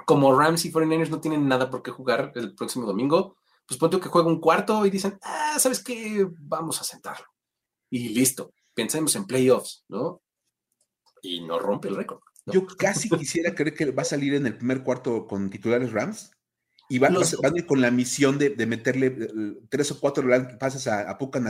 [0.06, 3.36] como Rams y 49ers no tienen nada por qué jugar el próximo domingo,
[3.66, 6.26] pues ponte que juega un cuarto y dicen, ah, ¿sabes qué?
[6.40, 7.26] Vamos a sentarlo.
[7.90, 10.22] Y listo, pensemos en playoffs, ¿no?
[11.22, 12.20] Y no rompe el récord.
[12.46, 16.30] Yo casi quisiera creer que va a salir en el primer cuarto con titulares Rams
[16.88, 17.14] y van,
[17.66, 20.24] con la misión de, meterle eh, tres o cuatro
[20.58, 21.40] pases a, a Puka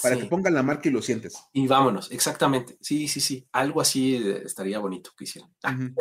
[0.00, 1.34] Para que pongan la marca y lo sientes.
[1.52, 2.78] Y vámonos, exactamente.
[2.80, 3.46] Sí, sí, sí.
[3.52, 5.52] Algo así eh, estaría bonito que hicieran.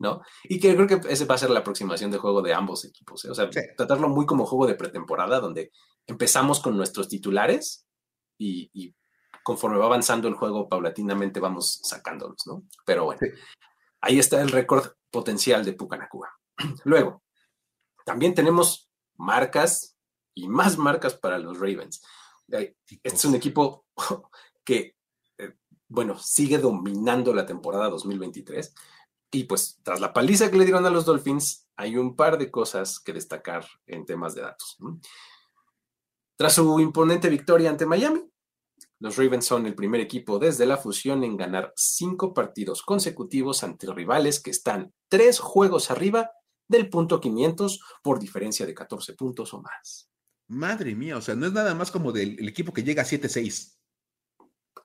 [0.00, 0.20] ¿No?
[0.44, 3.24] Y que creo que ese va a ser la aproximación de juego de ambos equipos.
[3.24, 3.30] ¿eh?
[3.30, 5.70] O sea, tratarlo muy como juego de pretemporada, donde
[6.06, 7.86] empezamos con nuestros titulares
[8.36, 8.94] y,
[9.44, 12.64] conforme va avanzando el juego, paulatinamente vamos sacándolos, ¿no?
[12.84, 13.20] Pero bueno,
[14.00, 16.30] ahí está el récord potencial de Pucanacua.
[16.84, 17.22] Luego,
[18.04, 19.96] también tenemos marcas
[20.34, 22.02] y más marcas para los Ravens.
[22.48, 23.86] Este es un equipo
[24.64, 24.96] que,
[25.38, 25.54] eh,
[25.88, 28.74] bueno, sigue dominando la temporada 2023.
[29.32, 32.50] Y pues tras la paliza que le dieron a los Dolphins, hay un par de
[32.50, 34.78] cosas que destacar en temas de datos.
[36.36, 38.22] Tras su imponente victoria ante Miami,
[39.00, 43.92] los Ravens son el primer equipo desde la fusión en ganar cinco partidos consecutivos ante
[43.92, 46.30] rivales que están tres juegos arriba
[46.68, 50.08] del punto 500 por diferencia de 14 puntos o más.
[50.48, 53.78] Madre mía, o sea, no es nada más como del equipo que llega a 7-6.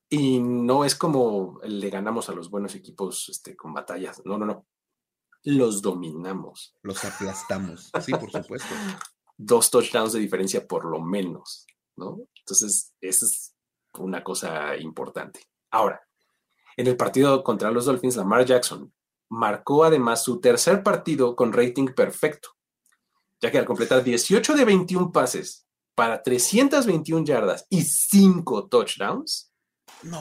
[0.09, 4.21] Y no es como le ganamos a los buenos equipos este, con batallas.
[4.25, 4.65] No, no, no.
[5.43, 6.75] Los dominamos.
[6.81, 7.91] Los aplastamos.
[8.01, 8.73] Sí, por supuesto.
[9.37, 12.19] Dos touchdowns de diferencia por lo menos, ¿no?
[12.39, 13.55] Entonces, esa es
[13.97, 15.41] una cosa importante.
[15.71, 16.01] Ahora,
[16.75, 18.91] en el partido contra los Dolphins, Lamar Jackson
[19.29, 22.49] marcó además su tercer partido con rating perfecto,
[23.41, 29.53] ya que al completar 18 de 21 pases para 321 yardas y 5 touchdowns,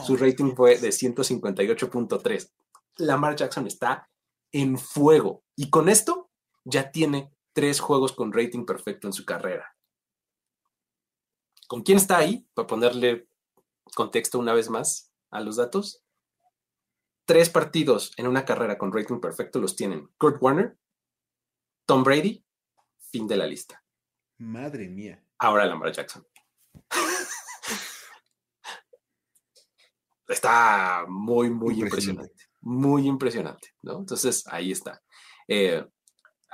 [0.05, 2.51] su rating fue de 158.3.
[2.97, 4.09] Lamar Jackson está
[4.51, 6.29] en fuego y con esto
[6.65, 9.75] ya tiene tres juegos con rating perfecto en su carrera.
[11.67, 12.47] ¿Con quién está ahí?
[12.53, 13.29] Para ponerle
[13.95, 16.03] contexto una vez más a los datos
[17.29, 20.79] tres partidos en una carrera con rating perfecto los tienen Kurt Warner,
[21.85, 22.43] Tom Brady,
[23.11, 23.83] fin de la lista.
[24.37, 25.23] Madre mía.
[25.37, 26.25] Ahora Lamar Jackson.
[30.27, 32.49] está muy, muy impresionante.
[32.61, 33.99] Muy impresionante, ¿no?
[33.99, 35.01] Entonces, ahí está.
[35.47, 35.85] Eh,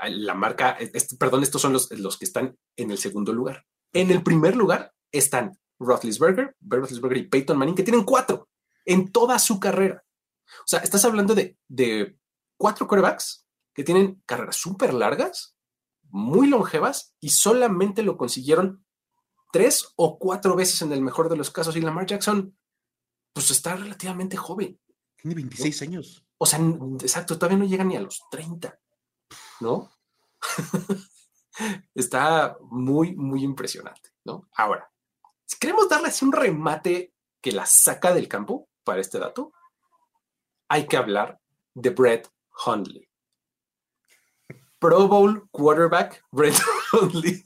[0.09, 0.77] la marca,
[1.19, 3.65] perdón, estos son los, los que están en el segundo lugar.
[3.93, 8.49] En el primer lugar están Roethlisberger, Roethlisberger y Peyton Manning, que tienen cuatro
[8.85, 10.03] en toda su carrera.
[10.59, 11.57] O sea, estás hablando de,
[12.57, 15.54] cuatro corebacks que tienen carreras súper largas,
[16.15, 18.85] muy longevas, y solamente lo consiguieron
[19.51, 21.75] tres o cuatro veces en el mejor de los casos.
[21.75, 22.57] Y Lamar Jackson,
[23.33, 24.79] pues está relativamente joven.
[25.17, 26.25] Tiene 26 años.
[26.37, 26.59] O sea,
[27.01, 28.79] exacto, todavía no llega ni a los 30,
[29.59, 29.91] ¿no?
[31.93, 34.47] Está muy, muy impresionante, ¿no?
[34.55, 34.89] Ahora,
[35.45, 39.51] si queremos darle así un remate que la saca del campo para este dato,
[40.69, 41.41] hay que hablar
[41.73, 42.29] de Brett
[42.65, 43.09] Hundley.
[44.85, 46.53] Pro Bowl quarterback Brett
[46.93, 47.41] Hundley,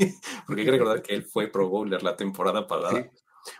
[0.45, 3.09] porque hay que recordar que él fue Pro Bowler la temporada pasada.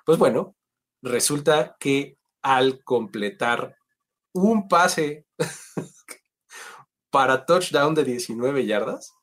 [0.06, 0.58] Pues bueno,
[1.02, 3.78] resulta que al completar
[4.34, 5.26] un pase
[7.10, 9.14] para touchdown de 19 yardas,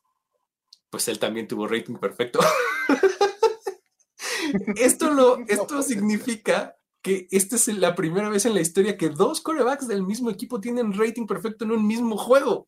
[0.89, 2.39] pues él también tuvo rating perfecto.
[4.75, 9.39] esto, lo, esto significa que esta es la primera vez en la historia que dos
[9.39, 12.67] corebacks del mismo equipo tienen rating perfecto en un mismo juego.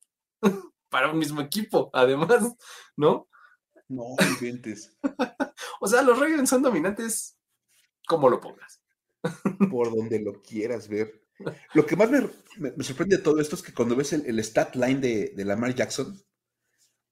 [0.90, 2.56] Para un mismo equipo, además,
[2.98, 3.28] ¿no?
[3.88, 4.98] No, inventes.
[5.82, 7.38] o sea, los Ravens son dominantes
[8.08, 8.82] como lo pongas.
[9.70, 11.28] Por donde lo quieras ver.
[11.74, 15.00] Lo que más me, sorprende de todo esto es que cuando ves el, stat line
[15.00, 16.22] de, de, Lamar Jackson,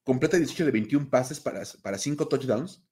[0.04, 2.84] completa 18 de 21 pases para, para 5 touchdowns.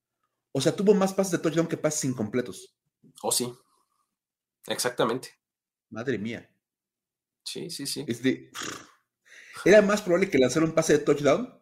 [0.51, 2.75] O sea, tuvo más pases de touchdown que pases incompletos.
[3.21, 3.53] Oh, sí.
[4.67, 5.29] Exactamente.
[5.89, 6.49] Madre mía.
[7.43, 8.05] Sí, sí, sí.
[9.65, 11.61] Era más probable que lanzara un pase de touchdown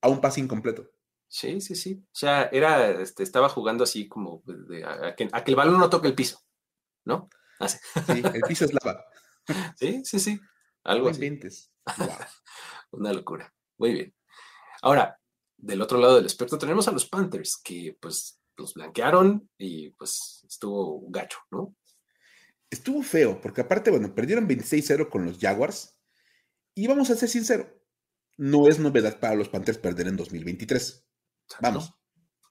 [0.00, 0.90] a un pase incompleto.
[1.28, 2.04] Sí, sí, sí.
[2.04, 4.42] O sea, era, este, estaba jugando así como
[4.86, 6.40] a, que, el balón no toque el piso,
[7.04, 7.28] ¿no?
[7.66, 9.04] Sí, el piso es lava.
[9.76, 10.40] Sí, sí, sí.
[10.84, 11.40] Algo así.
[12.92, 13.52] Una locura.
[13.78, 14.14] Muy bien.
[14.82, 15.18] Ahora,
[15.56, 20.44] del otro lado del espectro tenemos a los Panthers, que pues los blanquearon y pues
[20.48, 21.74] estuvo gacho, ¿no?
[22.70, 25.98] Estuvo feo, porque aparte, bueno, perdieron 26-0 con los Jaguars.
[26.74, 27.66] Y vamos a ser sinceros,
[28.36, 31.06] no es novedad para los Panthers perder en 2023.
[31.60, 31.94] Vamos,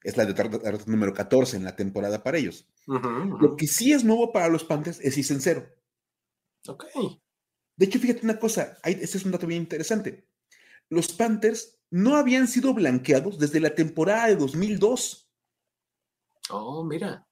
[0.03, 2.67] es la derrota número 14 en la temporada para ellos.
[2.85, 5.67] Lo que sí es nuevo para los Panthers es ir sincero.
[6.67, 6.85] Ok.
[7.75, 10.27] De hecho, fíjate una cosa, este es un dato bien interesante.
[10.89, 15.31] Los Panthers no habían sido blanqueados desde la temporada de 2002.
[16.49, 17.27] Oh, mira.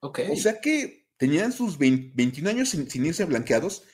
[0.00, 0.20] Ok.
[0.30, 3.84] O sea que tenían sus 21 años sin, irse blanqueados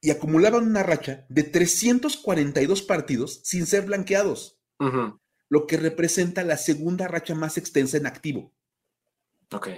[0.00, 4.60] y acumulaban una racha de 342 partidos sin ser blanqueados.
[5.48, 8.52] Lo que representa la segunda racha más extensa en activo.
[9.52, 9.68] Ok.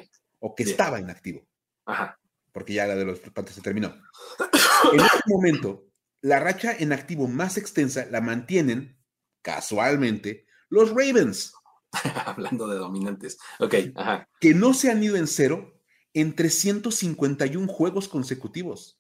[0.41, 1.47] O que estaba en activo.
[1.87, 2.19] Ajá.
[2.53, 3.95] Porque ya la de los Panthers se terminó.
[4.93, 5.87] en este momento,
[6.21, 8.99] la racha en activo más extensa la mantienen,
[9.43, 11.55] casualmente, los Ravens.
[12.27, 13.39] Hablando de dominantes.
[13.59, 14.29] Ok, ajá.
[14.41, 15.81] Que no se han ido en cero
[16.13, 19.00] en 351 juegos consecutivos.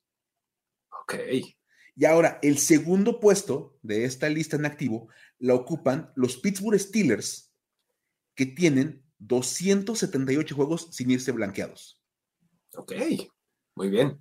[1.15, 1.57] Ok.
[1.97, 5.09] Y ahora, el segundo puesto de esta lista en activo
[5.39, 7.53] la ocupan los Pittsburgh Steelers,
[8.35, 12.01] que tienen 278 juegos sin irse blanqueados.
[12.77, 12.93] Ok,
[13.75, 14.19] muy bien.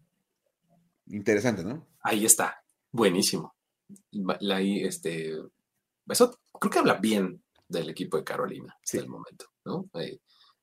[1.08, 1.88] Interesante, ¿no?
[2.02, 3.56] Ahí está, buenísimo.
[4.82, 5.38] este,
[6.08, 8.98] eso creo que habla bien del equipo de Carolina sí.
[8.98, 9.90] el momento, ¿no?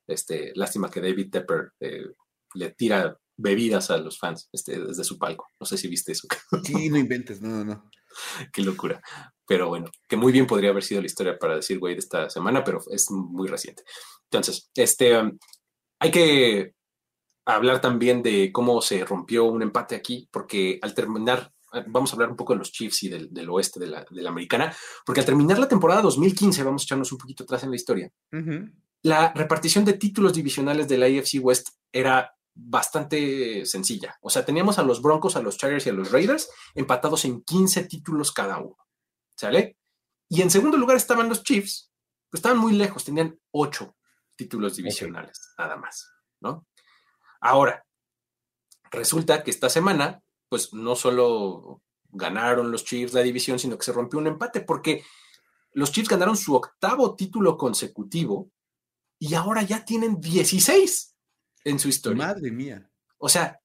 [0.05, 2.05] Este, lástima que David Tepper eh,
[2.53, 5.47] le tira bebidas a los fans este, desde su palco.
[5.59, 6.27] No sé si viste eso.
[6.63, 7.89] Sí, no inventes, no, no, no.
[8.51, 9.01] Qué locura.
[9.45, 12.29] Pero bueno, que muy bien podría haber sido la historia para decir, güey, de esta
[12.29, 13.83] semana, pero es muy reciente.
[14.23, 15.37] Entonces, este, um,
[15.99, 16.73] hay que
[17.45, 22.15] hablar también de cómo se rompió un empate aquí, porque al terminar, eh, vamos a
[22.15, 24.75] hablar un poco de los Chiefs y del, oeste de la, de la, americana,
[25.05, 28.11] porque al terminar la temporada 2015, vamos a echarnos un poquito atrás en la historia,
[29.03, 34.17] la repartición de títulos divisionales de la AFC West era bastante sencilla.
[34.21, 37.43] O sea, teníamos a los Broncos, a los Chargers y a los Raiders empatados en
[37.43, 38.77] 15 títulos cada uno.
[39.35, 39.77] ¿Sale?
[40.29, 41.91] Y en segundo lugar estaban los Chiefs,
[42.29, 43.95] pues estaban muy lejos, tenían 8
[44.35, 46.65] títulos divisionales, nada más, ¿no?
[47.39, 47.85] Ahora,
[48.91, 53.93] resulta que esta semana, pues no solo ganaron los Chiefs la división, sino que se
[53.93, 55.03] rompió un empate, porque
[55.71, 58.51] los Chiefs ganaron su octavo título consecutivo
[59.19, 61.16] y ahora ya tienen 16
[61.69, 62.27] en su historia.
[62.27, 62.89] Madre mía.
[63.17, 63.59] O sea,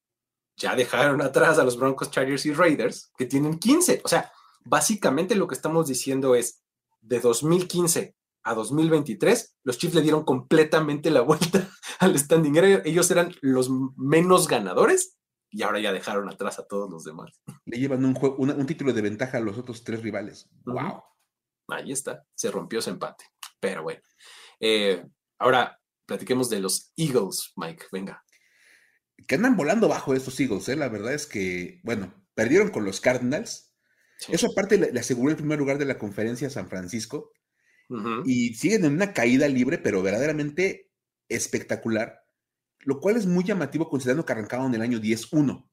[0.56, 4.02] ya dejaron atrás a los Broncos, Chargers y Raiders, que tienen 15.
[4.04, 4.32] O sea,
[4.64, 6.62] básicamente lo que estamos diciendo es,
[7.00, 11.68] de 2015 a 2023, los Chiefs le dieron completamente la vuelta
[12.00, 12.56] al standing.
[12.84, 15.18] Ellos eran los menos ganadores
[15.50, 17.40] y ahora ya dejaron atrás a todos los demás.
[17.64, 20.48] Le llevan un, un título de ventaja a los otros tres rivales.
[20.64, 21.02] ¡Wow!
[21.68, 23.26] Ahí está, se rompió ese empate.
[23.60, 24.00] Pero bueno,
[24.60, 25.06] eh,
[25.38, 25.78] ahora
[26.12, 28.22] platiquemos de los Eagles, Mike, venga.
[29.26, 30.76] Que andan volando bajo estos Eagles, ¿eh?
[30.76, 33.74] La verdad es que, bueno, perdieron con los Cardinals.
[34.28, 37.32] Eso aparte le, aseguró el primer lugar de la conferencia San Francisco.
[38.24, 40.90] Y siguen en una caída libre, pero verdaderamente
[41.28, 42.24] espectacular,
[42.80, 45.68] lo cual es muy llamativo considerando que arrancaron en el año 10-1.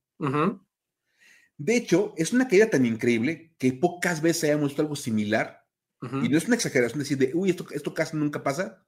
[1.57, 5.65] De hecho, es una caída tan increíble que pocas veces hayamos visto algo similar
[6.01, 8.85] Y no es una exageración decir de, uy, esto, esto casi nunca pasa,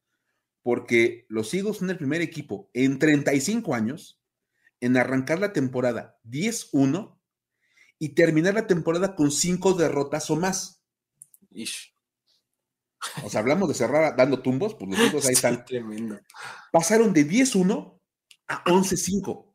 [0.64, 4.22] porque los Eagles son el primer equipo en 35 años
[4.80, 7.18] en arrancar la temporada 10-1
[8.00, 10.84] y terminar la temporada con 5 derrotas o más.
[13.24, 15.66] O sea, hablamos de cerrar dando tumbos, pues los Eagles ahí están.
[15.66, 16.20] Tremendo.
[16.72, 18.00] Pasaron de 10-1
[18.48, 19.54] a 11-5.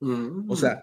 [0.00, 0.50] Mm.
[0.50, 0.82] O sea,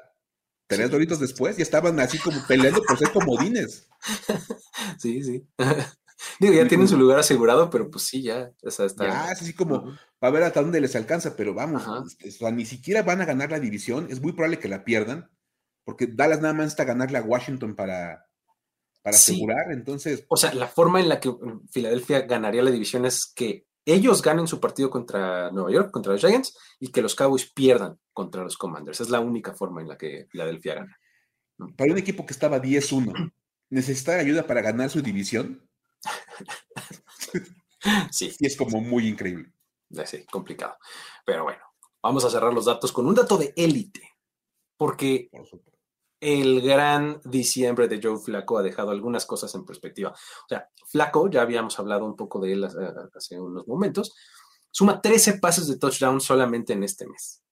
[0.68, 3.88] tres doritos después ya estaban así como peleando por ser comodines.
[5.00, 5.48] Sí, sí.
[6.40, 8.52] Digo, ya tienen su lugar asegurado, pero pues sí, ya.
[8.64, 9.06] O sea, está...
[9.06, 12.52] Ya, es así como para ver hasta dónde les alcanza, pero vamos, este, o sea,
[12.52, 14.08] ni siquiera van a ganar la división.
[14.10, 15.30] Es muy probable que la pierdan,
[15.84, 18.26] porque Dallas nada más está ganarle a Washington para,
[19.02, 19.34] para Sí.
[19.34, 19.72] asegurar.
[19.72, 23.68] Entonces, O sea, la forma en la que mm, Filadelfia ganaría la división es que
[23.86, 28.00] ellos ganen su partido contra Nueva York, contra los Giants, y que los Cowboys pierdan
[28.14, 29.02] contra los Commanders.
[29.02, 30.98] Es la única forma en la que Filadelfia gana.
[31.78, 33.14] para un equipo que estaba 10-1,
[33.70, 35.62] necesitar ayuda para ganar su división,
[38.12, 39.52] Sí, sí es como muy increíble.
[40.06, 40.78] sí, complicado.
[41.26, 41.62] Pero bueno,
[42.02, 44.02] vamos a cerrar los datos con un dato de élite,
[44.78, 45.30] porque
[46.20, 50.12] el gran diciembre de Joe Flaco ha dejado algunas cosas en perspectiva.
[50.12, 52.80] O sea, Flaco, ya habíamos hablado un poco de él hace,
[53.14, 54.16] hace unos momentos,
[54.72, 57.44] suma 13 pases de touchdown solamente en este mes,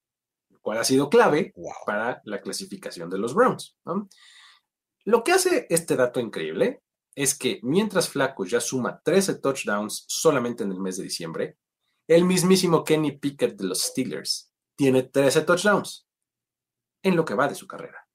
[0.50, 1.72] lo cual ha sido clave Wow.
[1.86, 3.78] para la clasificación de los Browns.
[3.86, 4.08] ¿no?
[5.06, 6.83] Lo que hace este dato increíble
[7.16, 11.58] es que mientras Flaco ya suma 13 touchdowns solamente en el mes de diciembre,
[12.08, 16.08] el mismísimo Kenny Pickett de los Steelers tiene 13 touchdowns
[17.04, 18.08] en lo que va de su carrera.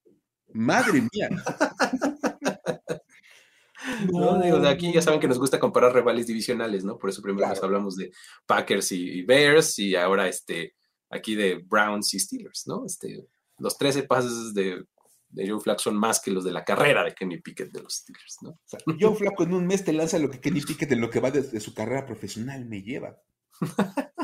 [0.53, 1.29] Madre mía.
[4.13, 4.41] ¿no?
[4.41, 6.99] Digo, de aquí ya saben que nos gusta comparar rivales divisionales, ¿no?
[6.99, 7.55] Por eso primero Claro.
[7.55, 8.11] nos hablamos de
[8.47, 10.75] Packers y, y Bears y ahora este,
[11.11, 12.85] aquí de Browns y Steelers, ¿no?
[12.85, 13.27] Este,
[13.59, 14.85] los 13 pases de,
[15.31, 17.95] de Joe Flacco son más que los de la carrera de Kenny Pickett de los
[17.97, 18.51] Steelers, ¿no?
[18.51, 21.11] O sea, Joe Flaco en un mes te lanza lo que Kenny Pickett en lo
[21.11, 23.17] que va desde su carrera profesional me lleva.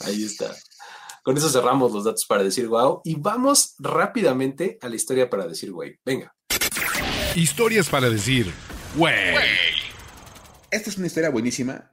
[0.00, 0.54] Ahí está.
[1.22, 5.46] Con eso cerramos los datos para decir wow y vamos rápidamente a la historia para
[5.46, 5.98] decir güey.
[6.04, 6.34] Venga.
[7.34, 8.52] Historias para decir,
[8.96, 9.14] güey.
[10.70, 11.90] Esta es una historia buenísima.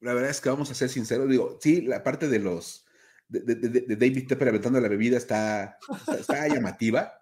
[0.00, 1.28] La verdad es que vamos a ser sinceros.
[1.28, 2.84] Digo, sí, la parte de los
[3.28, 7.12] de, de- de- de David Tepper aventando la bebida está, está, está llamativa,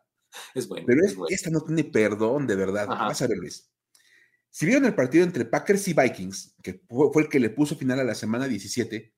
[0.54, 0.84] Es bueno.
[0.86, 1.34] pero es es- bueno.
[1.34, 2.86] esta no tiene perdón, de verdad.
[2.90, 3.06] Ajá.
[3.06, 3.70] Vas a ver, Luis.
[4.50, 8.00] Si vieron el partido entre Packers y Vikings, que fue, el que le puso final
[8.00, 9.12] a la semana 17,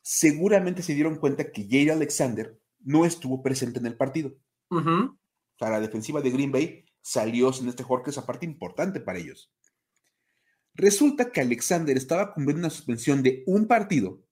[0.00, 4.34] seguramente se dieron cuenta que Jay Alexander no estuvo presente en el partido.
[4.70, 4.80] O
[5.58, 9.18] sea, la defensiva de Green Bay salió sin este jugador que es aparte importante para
[9.18, 9.52] ellos.
[10.74, 14.22] Resulta que Alexander estaba cumpliendo una suspensión de un partido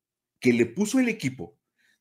[0.40, 1.58] que le puso el equipo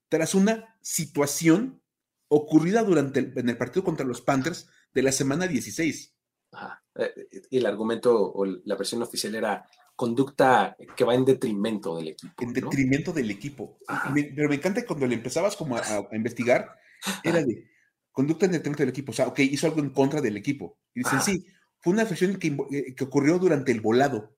[0.07, 1.81] tras una situación
[2.29, 6.15] ocurrida durante el, en el partido contra los Panthers de la semana 16.
[6.51, 6.83] Ajá.
[6.95, 7.13] Eh,
[7.51, 9.65] Y el argumento o la versión oficial era
[9.95, 12.33] conducta que va en detrimento del equipo.
[12.41, 12.53] En ¿no?
[12.53, 13.77] detrimento del equipo.
[14.13, 16.75] Me- pero me encanta cuando le empezabas como a, a investigar,
[17.23, 17.69] era de
[18.11, 19.11] conducta en detrimento del equipo.
[19.11, 20.79] O sea, ok, hizo algo en contra del equipo.
[20.93, 21.25] Y dicen, Ajá.
[21.25, 21.45] sí,
[21.81, 24.35] fue una situación que, eh, que ocurrió durante el volado.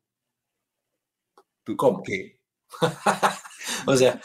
[1.64, 2.02] ¿Tú- ¿Cómo?
[2.04, 2.40] ¿Qué?
[3.88, 4.20] O sea,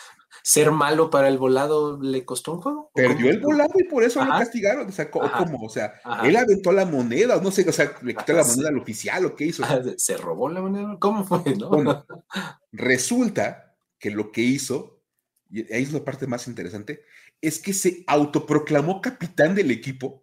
[0.47, 2.81] ser malo para el volado le costó un juego.
[2.83, 4.89] ¿O Perdió el volado y por eso lo castigaron.
[4.89, 5.11] O sea.
[5.11, 5.59] ¿cómo?
[5.61, 6.25] O sea, Ajá.
[6.25, 9.27] él aventó la moneda, o no sé, o sea, le quitó la moneda al oficial
[9.27, 9.65] o qué hizo.
[9.65, 10.97] Ah, Se robó la moneda.
[11.01, 11.43] ¿Cómo fue?
[11.57, 11.69] No?
[11.71, 12.07] Bueno,
[12.71, 15.03] resulta que lo que hizo,
[15.51, 17.03] y ahí es la parte más interesante,
[17.41, 20.23] es que se autoproclamó capitán del equipo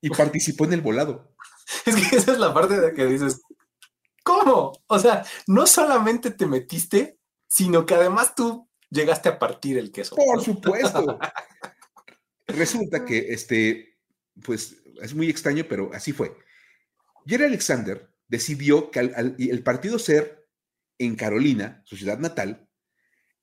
[0.00, 1.34] y participó en el volado.
[1.84, 3.42] Es que esa es la parte de que dices,
[4.22, 4.70] ¿cómo?
[4.86, 7.18] O sea, no solamente te metiste,
[7.48, 10.16] sino que además tú llegaste a partir el queso.
[10.16, 10.42] Por ¿no?
[10.42, 11.18] supuesto.
[12.46, 13.98] Resulta que este,
[14.42, 16.36] pues es muy extraño, pero así fue.
[17.26, 20.46] Jerry Alexander decidió que al, al- y el partido ser
[20.98, 22.68] en Carolina, su ciudad natal,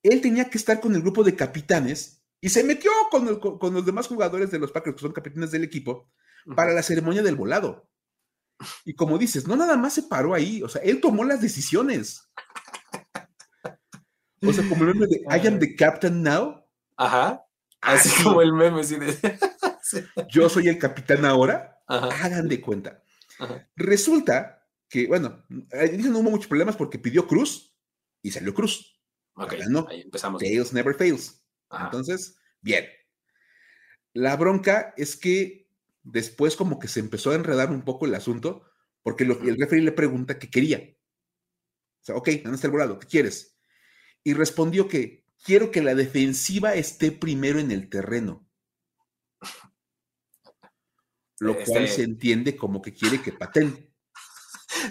[0.04, 3.58] él tenía que estar con el grupo de capitanes y se metió con, el- con-
[3.58, 6.12] con los demás jugadores de los Packers, que son capitanes del equipo,
[6.56, 7.90] para la ceremonia del volado.
[8.86, 12.32] Y como dices, no nada más se paró ahí, o sea, él tomó las decisiones.
[14.44, 16.64] O sea, como el meme de I am the captain now,
[16.98, 17.44] Ajá.
[17.82, 18.24] Así Así.
[18.24, 19.40] como el meme, de.
[19.84, 20.00] Sí.
[20.30, 22.26] yo soy el capitán ahora, Ajá.
[22.26, 23.04] hagan de cuenta.
[23.40, 23.68] Ajá.
[23.76, 27.76] Resulta que, bueno, dicen no hubo muchos problemas porque pidió Cruz
[28.22, 29.00] y salió Cruz.
[29.34, 29.88] Ok, No.
[29.90, 30.42] ahí empezamos.
[30.42, 31.44] Tails never fails.
[31.70, 31.86] Ajá.
[31.86, 32.86] Entonces, bien.
[34.14, 35.68] La bronca es que
[36.04, 38.64] después como que se empezó a enredar un poco el asunto
[39.04, 40.80] porque lo- el referee le pregunta qué quería.
[42.02, 43.00] O sea, ok, ¿dónde está el volado?
[43.00, 43.58] ¿Qué quieres?
[44.24, 48.48] Y respondió que quiero que la defensiva esté primero en el terreno.
[51.40, 53.92] Lo cual Este- se entiende como que quiere que paten.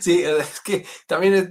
[0.01, 1.49] Sí, es que también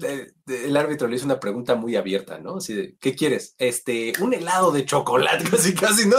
[0.48, 2.58] el árbitro le hizo una pregunta muy abierta, ¿no?
[2.58, 3.56] Así ¿qué quieres?
[3.58, 6.18] Este, un helado de chocolate, casi, casi, ¿no?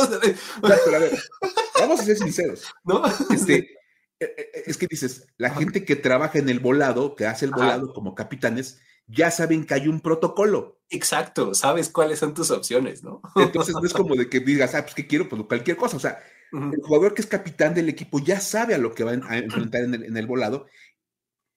[1.78, 2.64] vamos a ser sinceros.
[2.84, 3.02] ¿No?
[3.30, 3.56] Este,
[4.18, 7.52] eh, eh, es que dices, la gente que trabaja en el volado, que hace el
[7.52, 8.80] volado como capitanes,
[9.10, 10.80] ya saben que hay un protocolo.
[10.88, 13.20] Exacto, sabes cuáles son tus opciones, ¿no?
[13.36, 15.96] Entonces no es como de que digas, ah, pues que quiero, pues cualquier cosa.
[15.96, 16.18] O sea,
[16.52, 19.82] el jugador que es capitán del equipo ya sabe a lo que va a enfrentar
[19.82, 20.66] en el, volado.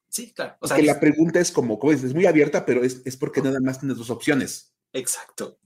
[0.09, 0.55] Sí, claro.
[0.59, 3.17] O sea, que la pregunta es como, como dices, es muy abierta, pero es, es
[3.17, 4.75] porque nada más tienes dos opciones.
[4.93, 5.59] Exacto.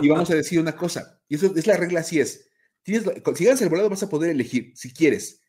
[0.00, 2.48] Y vamos a decir una cosa, y eso es la regla, así es.
[2.82, 5.42] Tienes, si ganas el volado vas a poder elegir, si quieres,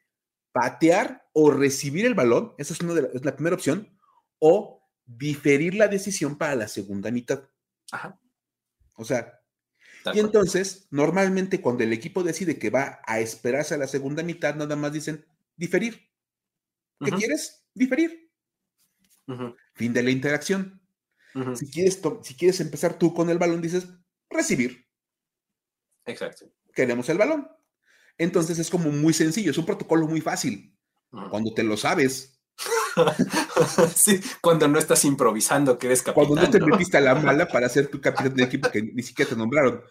[0.52, 3.98] patear o recibir el balón, esa es, una de es la primera opción,
[4.40, 4.81] o
[5.18, 7.44] diferir la decisión para la segunda mitad.
[7.92, 8.20] Ajá.
[8.96, 9.42] O sea,
[10.14, 14.56] y entonces, normalmente cuando el equipo decide que va a esperarse a la segunda mitad,
[14.56, 16.10] nada más dicen diferir.
[17.04, 17.66] ¿Qué quieres?
[17.74, 18.32] Diferir.
[19.74, 20.82] Fin de la interacción.
[21.56, 23.88] si, quieres si quieres empezar tú con el balón, dices
[24.30, 24.88] recibir.
[26.06, 26.52] Exacto.
[26.74, 27.48] Queremos el balón.
[28.18, 30.78] Entonces es como muy sencillo, es un protocolo muy fácil.
[31.30, 32.31] Cuando te lo sabes.
[33.96, 36.28] sí, cuando no estás improvisando que eres capitán.
[36.28, 39.04] Cuando no te metiste a la mala para ser tu capitán de equipo que ni
[39.04, 39.82] siquiera te nombraron.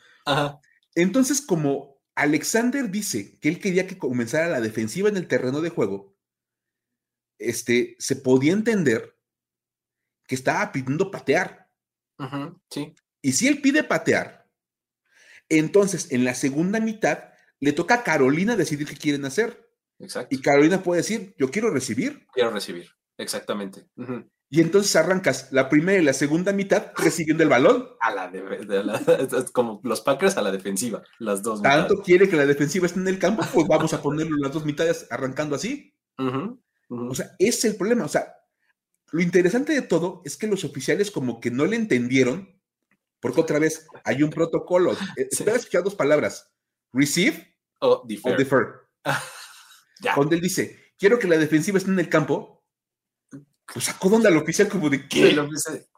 [0.94, 5.70] Entonces, como Alexander dice que él quería que comenzara la defensiva en el terreno de
[5.70, 6.16] juego,
[7.38, 9.16] este, se podía entender
[10.26, 11.70] que estaba pidiendo patear.
[12.70, 12.94] sí.
[13.22, 14.48] Y si él pide patear,
[15.48, 19.69] entonces en la segunda mitad le toca a Carolina decidir qué quieren hacer.
[20.00, 20.34] Exacto.
[20.34, 22.26] Y Carolina puede decir, yo quiero recibir.
[22.32, 23.86] Quiero recibir, exactamente.
[24.52, 27.88] Y entonces arrancas la primera y la segunda mitad recibiendo el balón.
[28.00, 28.32] A la,
[29.52, 31.62] como los Packers a la defensiva, las dos.
[31.62, 34.64] Tanto quiere que la defensiva esté en el campo, pues vamos a ponerlo las dos
[34.64, 35.94] mitades arrancando así.
[36.88, 38.04] O sea, ese es el problema.
[38.04, 38.34] O sea,
[39.12, 42.60] lo interesante de todo es que los oficiales como que no le entendieron,
[43.20, 44.92] porque otra vez hay un protocolo.
[45.16, 45.42] Eh, sí.
[45.42, 46.50] Espera escuchar dos palabras.
[46.92, 48.80] Receive o defer.
[50.14, 52.64] Cuando él dice, quiero que la defensiva esté en el campo,
[53.72, 55.36] pues sacó donde al oficial como de ¿qué?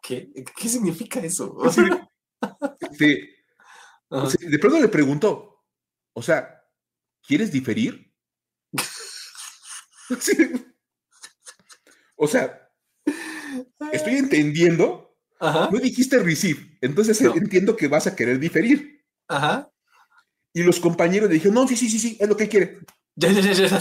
[0.03, 1.57] ¿Qué, ¿Qué significa eso?
[2.99, 3.29] de,
[4.41, 5.65] de pronto le preguntó,
[6.13, 6.63] o sea,
[7.27, 8.13] ¿quieres diferir?
[12.17, 12.71] o sea,
[13.93, 15.09] estoy entendiendo.
[15.41, 19.05] No dijiste receive, entonces entiendo que vas a querer diferir.
[19.27, 19.69] Ajá.
[20.55, 22.79] Y los compañeros le dijeron, no, sí, sí, sí, sí, es lo que quiere.
[23.17, 23.81] Ya, ya, ya, ya.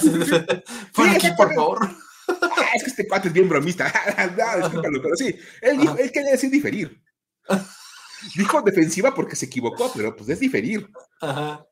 [0.93, 1.89] Por aquí, por favor.
[2.27, 3.91] Ah, es que este cuate es bien bromista.
[4.37, 5.35] no, discúlpalo, pero sí.
[5.61, 7.01] Él, dijo, él quería decir diferir.
[8.35, 10.87] Dijo defensiva porque se equivocó, pero pues es diferir.
[11.21, 11.65] Ajá.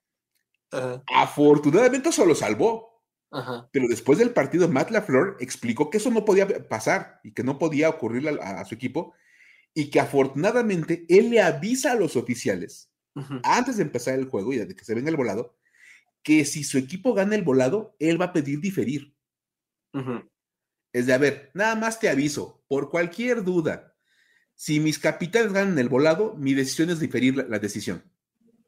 [1.16, 3.04] Afortunadamente eso lo salvó.
[3.30, 3.70] Ajá.
[3.72, 7.60] Pero después del partido, Matt LaFleur explicó que eso no podía pasar y que no
[7.60, 9.14] podía ocurrir a, a su equipo
[9.76, 12.90] y que afortunadamente él le avisa a los oficiales
[13.44, 15.58] antes de empezar el juego y de que se venga el volado,
[16.24, 19.16] que si su equipo gana el volado, él va a pedir diferir.
[20.92, 23.96] Es de, a ver, nada más te aviso, por cualquier duda,
[24.56, 28.04] si mis capitanes ganan el volado, mi decisión es diferir la, decisión.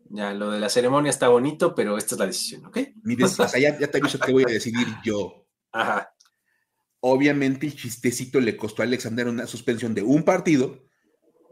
[0.10, 2.78] Ya, lo de la ceremonia está bonito, pero esta es la decisión, ¿ok?
[3.04, 5.48] Mi decisión, ya, te aviso que voy a decidir yo.
[5.72, 6.14] Ajá.
[7.02, 10.88] Obviamente, el chistecito le costó a Alexander una suspensión de un partido,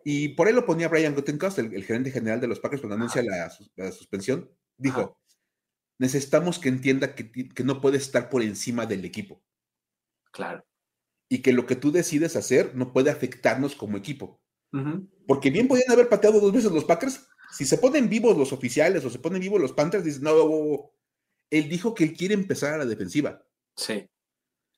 [0.05, 3.21] y por ahí lo ponía Brian Guttenkast, el, gerente general de los Packers, cuando anuncia
[3.21, 4.49] la, suspensión.
[4.77, 5.19] Dijo:
[5.99, 9.43] Necesitamos que entienda que, no puede estar por encima del equipo.
[10.31, 10.65] Claro.
[11.27, 14.41] Y que lo que tú decides hacer no puede afectarnos como equipo.
[15.27, 17.27] Porque bien podían haber pateado dos veces los Packers.
[17.51, 20.91] Si se ponen vivos los oficiales o se ponen vivos los Panthers, dicen: No,
[21.49, 23.43] él dijo que él quiere empezar a la defensiva.
[23.75, 24.07] Sí.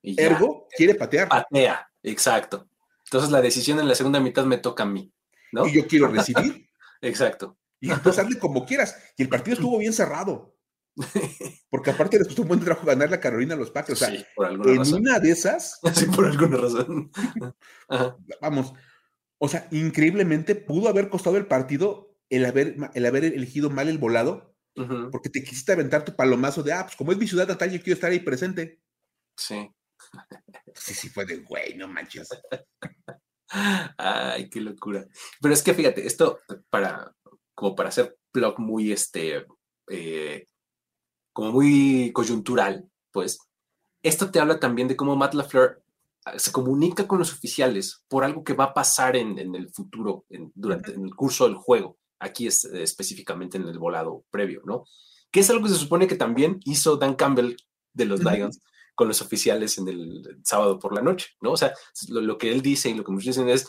[0.02, 1.30] Ergo, quiere patear.
[1.30, 2.68] Patea, exacto.
[3.06, 5.14] Entonces la decisión en la segunda mitad me toca a mí,
[5.52, 5.68] ¿no?
[5.68, 6.68] Y yo quiero recibir.
[7.02, 7.58] Exacto.
[7.80, 8.98] Y entonces hazle como quieras.
[9.18, 10.56] Y el partido estuvo bien cerrado.
[11.70, 14.02] Porque aparte les costó un buen trabajo ganar la Carolina a los Packers.
[14.02, 15.80] O sea, en una de esas.
[15.96, 17.12] Sí, por alguna razón.
[18.42, 18.74] Vamos.
[19.38, 23.98] O sea, increíblemente pudo haber costado el partido el haber, el haber elegido mal el
[23.98, 24.50] volado.
[25.12, 27.84] Porque te quisiste aventar tu palomazo de, ah, pues como es mi ciudad natal, yo
[27.84, 28.82] quiero estar ahí presente.
[29.38, 29.70] Sí.
[30.74, 32.30] Sí, sí, fue de güey, no manches.
[33.98, 35.06] Ay, qué locura.
[35.42, 36.40] Pero es que fíjate, esto
[36.70, 37.14] para,
[37.54, 39.46] como para hacer blog muy, este,
[39.90, 40.48] eh,
[41.34, 43.40] como muy coyuntural, pues,
[44.04, 45.84] esto te habla también de cómo Matt LaFleur
[46.26, 50.26] ah, se comunica con los oficiales por algo que va a pasar en, el futuro,
[50.56, 51.98] durante el curso del juego.
[52.20, 54.86] Aquí es específicamente en el volado previo, ¿no?
[55.32, 57.56] Que es algo que se supone que también hizo Dan Campbell
[57.94, 58.60] de los Lions
[58.96, 61.54] con los oficiales en el sábado por la noche, ¿no?
[61.54, 61.74] O sea,
[62.10, 63.68] lo, que él dice y lo que muchos dicen es,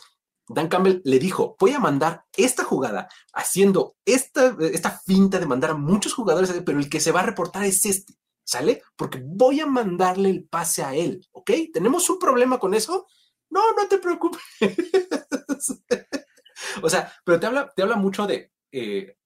[0.48, 5.70] Dan Campbell le dijo, voy a mandar esta jugada haciendo esta, esta finta de mandar
[5.70, 8.14] a muchos jugadores, pero el que se va a reportar es este,
[8.44, 8.82] ¿sale?
[8.96, 11.50] Porque voy a mandarle el pase a él, ¿ok?
[11.72, 13.06] ¿Tenemos un problema con eso?
[13.50, 14.40] No, no te preocupes.
[16.82, 19.16] o sea, pero te habla, te habla mucho de, eh,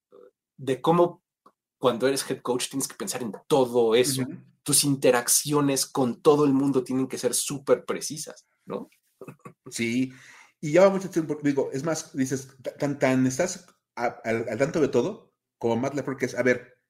[0.56, 1.22] de cómo
[1.78, 4.24] cuando eres head coach tienes que pensar en todo eso.
[4.62, 8.90] Tus interacciones con todo el mundo tienen que ser súper precisas, ¿no?
[9.70, 10.12] Sí,
[10.66, 14.88] y ya va mucho tiempo, digo, es más, dices, tan, tan estás al, tanto de
[14.88, 16.82] todo, como Matt porque es, a ver,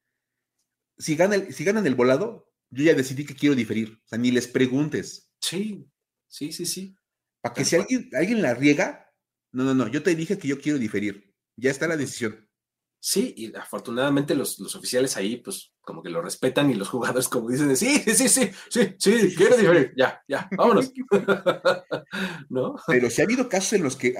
[0.97, 4.31] si, gana si ganan el volado, yo ya decidí que quiero diferir, o sea, ni
[4.31, 5.31] les preguntes.
[5.39, 5.87] Sí,
[6.27, 6.95] sí, sí, sí.
[7.39, 9.13] Para que si alguien, alguien la riega,
[9.51, 12.46] no, no, no, yo te dije que yo quiero diferir, ya está la decisión.
[12.99, 17.49] Sí, y afortunadamente los, oficiales ahí, pues, como que lo respetan y los jugadores, como
[17.49, 20.91] dicen, sí, sí, sí, sí, sí, quiero diferir, ya, ya, vámonos.
[22.49, 22.75] ¿No?
[22.87, 24.13] Pero si ha habido casos en los que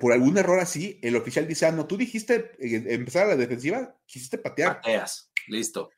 [0.00, 3.36] por algún error así, el oficial dice, ah, no, tú dijiste eh, empezar a la
[3.36, 4.76] defensiva, quisiste patear.
[4.76, 5.90] Pateas, listo.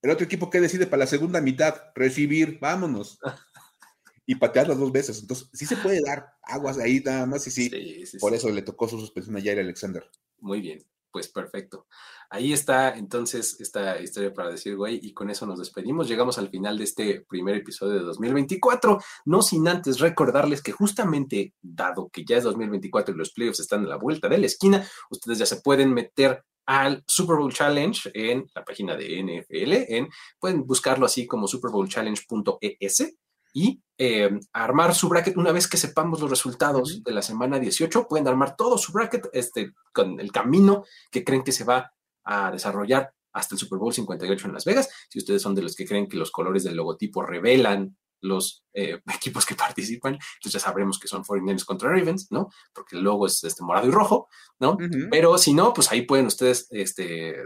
[0.00, 1.76] El otro equipo, ¿qué decide para la segunda mitad?
[1.94, 3.18] Recibir, vámonos.
[4.26, 5.20] y patear las dos veces.
[5.20, 7.70] Entonces, sí se puede dar aguas ahí nada más y sí.
[8.18, 10.04] por eso le tocó su suspensión a Jair Alexander.
[10.40, 10.84] Muy bien
[11.14, 11.86] pues perfecto.
[12.28, 16.08] Ahí está entonces esta historia para decir, güey, y con eso nos despedimos.
[16.08, 21.54] Llegamos al final de este primer episodio de 2024, no sin antes recordarles que justamente,
[21.62, 24.84] dado que ya es 2024 y los playoffs están a la vuelta de la esquina,
[25.08, 30.08] ustedes ya se pueden meter al Super Bowl Challenge en la página de NFL, en,
[30.40, 33.16] pueden buscarlo así como superbowlchallenge.es
[33.54, 38.08] y eh, armar su bracket una vez que sepamos los resultados de la semana 18.
[38.08, 41.92] Pueden armar todo su bracket este, con el camino que creen que se va
[42.24, 44.90] a desarrollar hasta el Super Bowl 58 en Las Vegas.
[45.08, 49.00] Si ustedes son de los que creen que los colores del logotipo revelan los eh,
[49.14, 52.48] equipos que participan, entonces ya sabremos que son 49ers contra Ravens, ¿no?
[52.72, 54.28] Porque el logo es este morado y rojo,
[54.58, 54.76] ¿no?
[55.10, 57.36] Pero si no, pues ahí pueden ustedes este,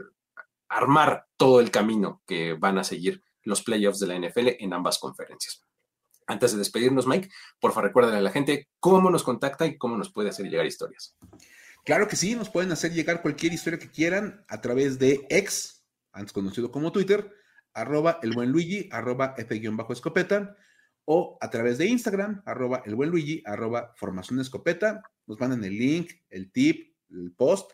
[0.70, 4.98] armar todo el camino que van a seguir los playoffs de la NFL en ambas
[4.98, 5.67] conferencias.
[6.28, 9.96] Antes de despedirnos, Mike, por favor recuérdale a la gente cómo nos contacta y cómo
[9.96, 11.16] nos puede hacer llegar historias.
[11.84, 15.86] Claro que sí, nos pueden hacer llegar cualquier historia que quieran a través de X,
[16.12, 17.32] antes conocido como Twitter,
[17.72, 20.54] arroba el buen Luigi, arroba F-escopeta,
[21.06, 25.02] o a través de Instagram, arroba el buen Luigi, arroba formación escopeta.
[25.26, 27.72] Nos mandan el link, el tip, el post,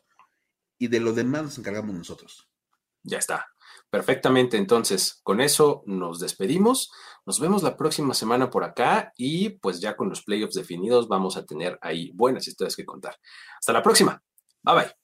[0.78, 2.48] y de lo demás nos encargamos nosotros.
[3.02, 3.44] Ya está.
[3.95, 6.91] Perfectamente, entonces con eso nos despedimos.
[7.25, 11.37] Nos vemos la próxima semana por acá y pues ya con los playoffs definidos vamos
[11.37, 13.16] a tener ahí buenas historias que contar.
[13.57, 14.21] Hasta la próxima.
[14.65, 15.03] Bye bye.